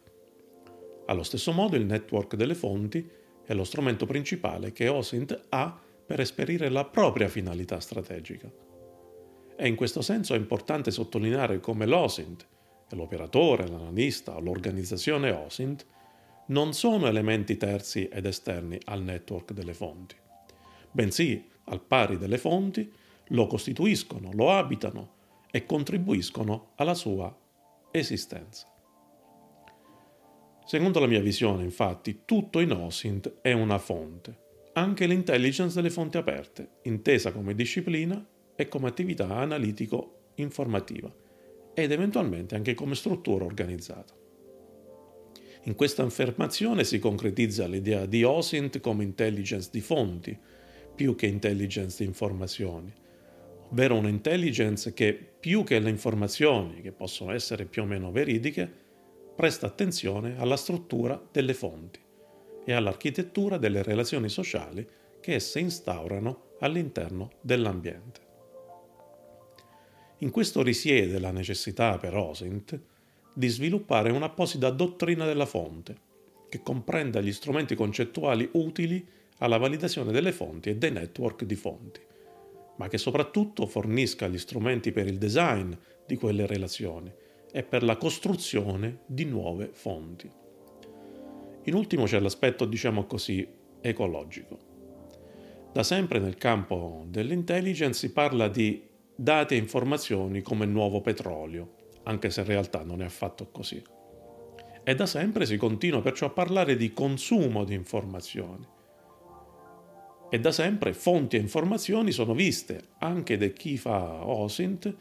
allo 1.11 1.23
stesso 1.23 1.51
modo 1.51 1.75
il 1.75 1.85
network 1.85 2.35
delle 2.35 2.55
fonti 2.55 3.07
è 3.43 3.53
lo 3.53 3.65
strumento 3.65 4.05
principale 4.05 4.71
che 4.71 4.87
OSINT 4.87 5.47
ha 5.49 5.77
per 6.05 6.21
esperire 6.21 6.69
la 6.69 6.85
propria 6.85 7.27
finalità 7.27 7.79
strategica. 7.79 8.49
E 9.57 9.67
in 9.67 9.75
questo 9.75 10.01
senso 10.01 10.33
è 10.33 10.37
importante 10.37 10.89
sottolineare 10.89 11.59
come 11.59 11.85
l'OSINT, 11.85 12.47
l'operatore, 12.91 13.67
l'analista 13.67 14.35
o 14.35 14.39
l'organizzazione 14.39 15.31
OSINT, 15.31 15.85
non 16.47 16.73
sono 16.73 17.07
elementi 17.07 17.57
terzi 17.57 18.07
ed 18.07 18.25
esterni 18.25 18.77
al 18.85 19.03
network 19.03 19.51
delle 19.51 19.73
fonti, 19.73 20.15
bensì, 20.91 21.45
al 21.65 21.81
pari 21.81 22.17
delle 22.17 22.37
fonti, 22.37 22.91
lo 23.31 23.47
costituiscono, 23.47 24.31
lo 24.33 24.51
abitano 24.51 25.19
e 25.51 25.65
contribuiscono 25.65 26.71
alla 26.75 26.93
sua 26.93 27.35
esistenza. 27.91 28.67
Secondo 30.65 30.99
la 30.99 31.07
mia 31.07 31.21
visione, 31.21 31.63
infatti, 31.63 32.21
tutto 32.23 32.59
in 32.59 32.71
OSINT 32.71 33.39
è 33.41 33.51
una 33.51 33.77
fonte, 33.77 34.39
anche 34.73 35.05
l'intelligence 35.05 35.75
delle 35.75 35.89
fonti 35.89 36.17
aperte, 36.17 36.77
intesa 36.83 37.31
come 37.33 37.55
disciplina 37.55 38.25
e 38.55 38.67
come 38.67 38.87
attività 38.87 39.35
analitico-informativa, 39.35 41.13
ed 41.73 41.91
eventualmente 41.91 42.55
anche 42.55 42.73
come 42.73 42.95
struttura 42.95 43.43
organizzata. 43.43 44.13
In 45.63 45.75
questa 45.75 46.03
affermazione 46.03 46.83
si 46.83 46.99
concretizza 46.99 47.67
l'idea 47.67 48.05
di 48.05 48.23
OSINT 48.23 48.79
come 48.79 49.03
intelligence 49.03 49.69
di 49.71 49.81
fonti, 49.81 50.37
più 50.95 51.15
che 51.15 51.27
intelligence 51.27 51.97
di 51.99 52.05
informazioni, 52.05 52.93
ovvero 53.71 53.95
un'intelligence 53.95 54.93
che, 54.93 55.13
più 55.13 55.63
che 55.63 55.79
le 55.79 55.89
informazioni, 55.89 56.81
che 56.81 56.91
possono 56.91 57.31
essere 57.31 57.65
più 57.65 57.83
o 57.83 57.85
meno 57.85 58.11
veridiche, 58.11 58.69
presta 59.35 59.65
attenzione 59.65 60.37
alla 60.37 60.57
struttura 60.57 61.21
delle 61.31 61.53
fonti 61.53 61.99
e 62.63 62.73
all'architettura 62.73 63.57
delle 63.57 63.81
relazioni 63.81 64.29
sociali 64.29 64.87
che 65.19 65.35
esse 65.35 65.59
instaurano 65.59 66.49
all'interno 66.59 67.31
dell'ambiente. 67.41 68.29
In 70.19 70.29
questo 70.29 70.61
risiede 70.61 71.17
la 71.17 71.31
necessità 71.31 71.97
per 71.97 72.15
OSINT 72.15 72.79
di 73.33 73.47
sviluppare 73.47 74.11
un'apposita 74.11 74.69
dottrina 74.69 75.25
della 75.25 75.45
fonte, 75.45 76.09
che 76.49 76.61
comprenda 76.61 77.21
gli 77.21 77.31
strumenti 77.31 77.75
concettuali 77.75 78.47
utili 78.53 79.07
alla 79.37 79.57
validazione 79.57 80.11
delle 80.11 80.33
fonti 80.33 80.69
e 80.69 80.75
dei 80.75 80.91
network 80.91 81.45
di 81.45 81.55
fonti, 81.55 82.01
ma 82.81 82.87
che 82.87 82.97
soprattutto 82.97 83.67
fornisca 83.67 84.27
gli 84.27 84.39
strumenti 84.39 84.91
per 84.91 85.05
il 85.05 85.19
design 85.19 85.71
di 86.03 86.15
quelle 86.15 86.47
relazioni 86.47 87.13
e 87.51 87.61
per 87.61 87.83
la 87.83 87.95
costruzione 87.95 89.01
di 89.05 89.23
nuove 89.25 89.69
fonti. 89.71 90.27
In 91.65 91.75
ultimo 91.75 92.05
c'è 92.05 92.19
l'aspetto, 92.19 92.65
diciamo 92.65 93.05
così, 93.05 93.47
ecologico. 93.81 94.57
Da 95.71 95.83
sempre 95.83 96.17
nel 96.17 96.37
campo 96.37 97.03
dell'intelligence 97.05 97.99
si 97.99 98.11
parla 98.11 98.47
di 98.47 98.83
dati 99.15 99.53
e 99.53 99.57
informazioni 99.57 100.41
come 100.41 100.65
nuovo 100.65 101.01
petrolio, 101.01 101.75
anche 102.05 102.31
se 102.31 102.41
in 102.41 102.47
realtà 102.47 102.81
non 102.81 103.03
è 103.03 103.05
affatto 103.05 103.51
così. 103.51 103.79
E 104.81 104.95
da 104.95 105.05
sempre 105.05 105.45
si 105.45 105.57
continua 105.57 106.01
perciò 106.01 106.25
a 106.25 106.31
parlare 106.31 106.75
di 106.75 106.93
consumo 106.93 107.63
di 107.63 107.75
informazioni. 107.75 108.67
E 110.33 110.39
da 110.39 110.53
sempre 110.53 110.93
fonti 110.93 111.35
e 111.35 111.41
informazioni 111.41 112.13
sono 112.13 112.33
viste, 112.33 112.91
anche 112.99 113.35
da 113.35 113.47
chi 113.47 113.75
fa 113.77 114.25
OSINT, 114.25 114.95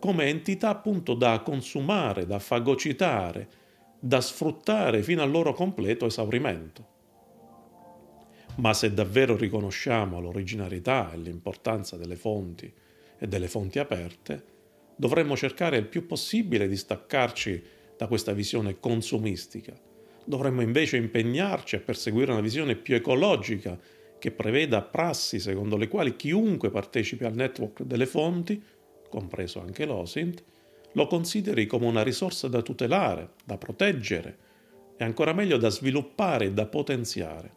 come 0.00 0.24
entità 0.24 0.70
appunto 0.70 1.14
da 1.14 1.38
consumare, 1.38 2.26
da 2.26 2.40
fagocitare, 2.40 3.48
da 4.00 4.20
sfruttare 4.20 5.04
fino 5.04 5.22
al 5.22 5.30
loro 5.30 5.52
completo 5.52 6.06
esaurimento. 6.06 6.86
Ma 8.56 8.74
se 8.74 8.92
davvero 8.92 9.36
riconosciamo 9.36 10.20
l'originalità 10.20 11.12
e 11.12 11.18
l'importanza 11.18 11.96
delle 11.96 12.16
fonti 12.16 12.74
e 13.20 13.28
delle 13.28 13.46
fonti 13.46 13.78
aperte, 13.78 14.44
dovremmo 14.96 15.36
cercare 15.36 15.76
il 15.76 15.86
più 15.86 16.06
possibile 16.06 16.66
di 16.66 16.76
staccarci 16.76 17.62
da 17.96 18.08
questa 18.08 18.32
visione 18.32 18.80
consumistica. 18.80 19.72
Dovremmo 20.24 20.60
invece 20.60 20.96
impegnarci 20.96 21.76
a 21.76 21.80
perseguire 21.80 22.32
una 22.32 22.40
visione 22.40 22.74
più 22.74 22.96
ecologica 22.96 23.78
che 24.22 24.30
preveda 24.30 24.82
prassi 24.82 25.40
secondo 25.40 25.76
le 25.76 25.88
quali 25.88 26.14
chiunque 26.14 26.70
partecipi 26.70 27.24
al 27.24 27.34
network 27.34 27.82
delle 27.82 28.06
fonti 28.06 28.62
compreso 29.08 29.60
anche 29.60 29.84
l'OSINT, 29.84 30.44
lo 30.92 31.08
consideri 31.08 31.66
come 31.66 31.86
una 31.86 32.04
risorsa 32.04 32.46
da 32.46 32.62
tutelare, 32.62 33.30
da 33.44 33.58
proteggere 33.58 34.38
e 34.96 35.02
ancora 35.02 35.32
meglio 35.32 35.56
da 35.56 35.70
sviluppare 35.70 36.44
e 36.44 36.52
da 36.52 36.66
potenziare. 36.66 37.52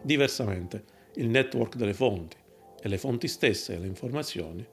Diversamente, 0.00 0.84
il 1.16 1.28
network 1.28 1.76
delle 1.76 1.92
fonti 1.92 2.38
e 2.80 2.88
le 2.88 2.96
fonti 2.96 3.28
stesse 3.28 3.74
e 3.74 3.78
le 3.78 3.88
informazioni 3.88 4.66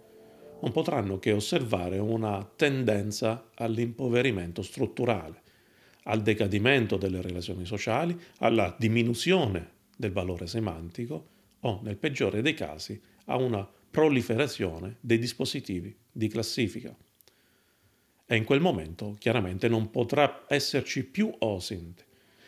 non 0.62 0.72
potranno 0.72 1.20
che 1.20 1.34
osservare 1.34 1.98
una 1.98 2.50
tendenza 2.56 3.50
all'impoverimento 3.56 4.62
strutturale, 4.62 5.42
al 6.04 6.22
decadimento 6.22 6.96
delle 6.96 7.22
relazioni 7.22 7.66
sociali, 7.66 8.18
alla 8.38 8.74
diminuzione 8.80 9.72
del 9.96 10.12
valore 10.12 10.48
semantico 10.48 11.28
o, 11.62 11.80
nel 11.84 11.98
peggiore 11.98 12.42
dei 12.42 12.54
casi, 12.54 13.00
a 13.26 13.38
una 13.38 13.68
proliferazione 13.90 14.98
dei 15.00 15.20
dispositivi 15.20 15.96
di 16.12 16.28
classifica. 16.28 16.96
E 18.26 18.36
in 18.36 18.44
quel 18.44 18.60
momento 18.60 19.16
chiaramente 19.20 19.68
non 19.68 19.90
potrà 19.90 20.46
esserci 20.48 21.06
più 21.06 21.32
OSINT 21.38 22.06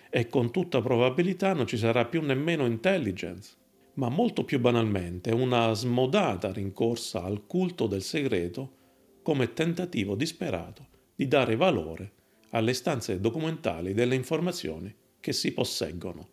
e 0.09 0.27
con 0.27 0.51
tutta 0.51 0.81
probabilità 0.81 1.53
non 1.53 1.67
ci 1.67 1.77
sarà 1.77 2.05
più 2.05 2.21
nemmeno 2.21 2.65
intelligence, 2.65 3.53
ma 3.95 4.09
molto 4.09 4.43
più 4.43 4.59
banalmente 4.59 5.31
una 5.31 5.73
smodata 5.73 6.51
rincorsa 6.51 7.23
al 7.23 7.45
culto 7.45 7.87
del 7.87 8.01
segreto 8.01 8.73
come 9.21 9.53
tentativo 9.53 10.15
disperato 10.15 10.87
di 11.15 11.27
dare 11.27 11.55
valore 11.55 12.11
alle 12.49 12.73
stanze 12.73 13.19
documentali 13.19 13.93
delle 13.93 14.15
informazioni 14.15 14.93
che 15.19 15.33
si 15.33 15.51
posseggono 15.53 16.29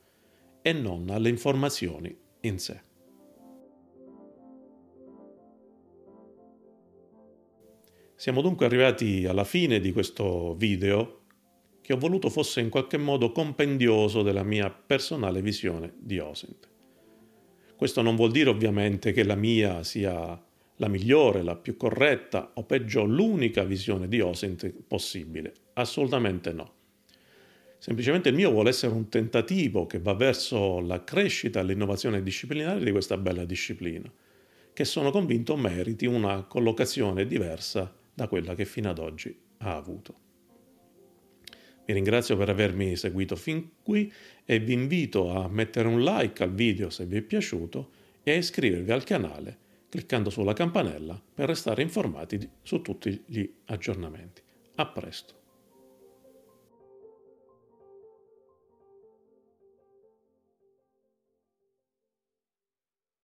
e 0.63 0.73
non 0.73 1.11
alle 1.11 1.29
informazioni 1.29 2.17
in 2.41 2.59
sé. 2.59 2.81
Siamo 8.15 8.41
dunque 8.41 8.67
arrivati 8.67 9.27
alla 9.27 9.43
fine 9.43 9.81
di 9.81 9.93
questo 9.93 10.55
video 10.55 11.23
che 11.81 11.93
ho 11.93 11.99
voluto 11.99 12.31
fosse 12.31 12.61
in 12.61 12.69
qualche 12.69 12.97
modo 12.97 13.33
compendioso 13.33 14.23
della 14.23 14.45
mia 14.45 14.71
personale 14.71 15.43
visione 15.43 15.95
di 15.99 16.21
OSINT. 16.21 16.69
Questo 17.75 18.01
non 18.01 18.15
vuol 18.15 18.31
dire 18.31 18.49
ovviamente 18.49 19.11
che 19.11 19.25
la 19.25 19.35
mia 19.35 19.83
sia 19.83 20.41
la 20.77 20.89
migliore, 20.89 21.43
la 21.43 21.57
più 21.57 21.77
corretta 21.77 22.53
o 22.55 22.63
peggio 22.63 23.05
l'unica 23.05 23.65
visione 23.65 24.07
di 24.07 24.21
OSINT 24.21 24.73
possibile. 24.87 25.53
Assolutamente 25.73 26.53
no. 26.53 26.75
Semplicemente 27.83 28.29
il 28.29 28.37
mio 28.37 28.53
vuole 28.53 28.69
essere 28.69 28.95
un 28.95 29.09
tentativo 29.09 29.87
che 29.87 29.99
va 29.99 30.15
verso 30.15 30.79
la 30.79 31.03
crescita 31.03 31.59
e 31.59 31.65
l'innovazione 31.65 32.23
disciplinare 32.23 32.85
di 32.85 32.93
questa 32.93 33.17
bella 33.17 33.45
disciplina, 33.45 34.09
che 34.73 34.85
sono 34.85 35.11
convinto 35.11 35.57
meriti 35.57 36.07
una 36.07 36.45
collocazione 36.45 37.27
diversa 37.27 37.93
da 38.15 38.29
quella 38.29 38.55
che 38.55 38.67
fino 38.67 38.89
ad 38.89 39.01
oggi 39.01 39.37
ha 39.59 39.75
avuto. 39.75 40.15
Vi 41.85 41.93
ringrazio 41.93 42.37
per 42.37 42.51
avermi 42.51 42.95
seguito 42.95 43.35
fin 43.35 43.71
qui 43.83 44.13
e 44.45 44.61
vi 44.61 44.75
invito 44.75 45.33
a 45.33 45.49
mettere 45.49 45.89
un 45.89 46.05
like 46.05 46.41
al 46.41 46.55
video 46.55 46.89
se 46.89 47.05
vi 47.05 47.17
è 47.17 47.23
piaciuto 47.23 47.91
e 48.23 48.31
a 48.31 48.37
iscrivervi 48.37 48.93
al 48.93 49.03
canale 49.03 49.59
cliccando 49.89 50.31
sulla 50.31 50.53
campanella 50.53 51.21
per 51.35 51.49
restare 51.49 51.83
informati 51.83 52.49
su 52.63 52.81
tutti 52.81 53.25
gli 53.27 53.53
aggiornamenti. 53.65 54.41
A 54.77 54.87
presto! 54.87 55.42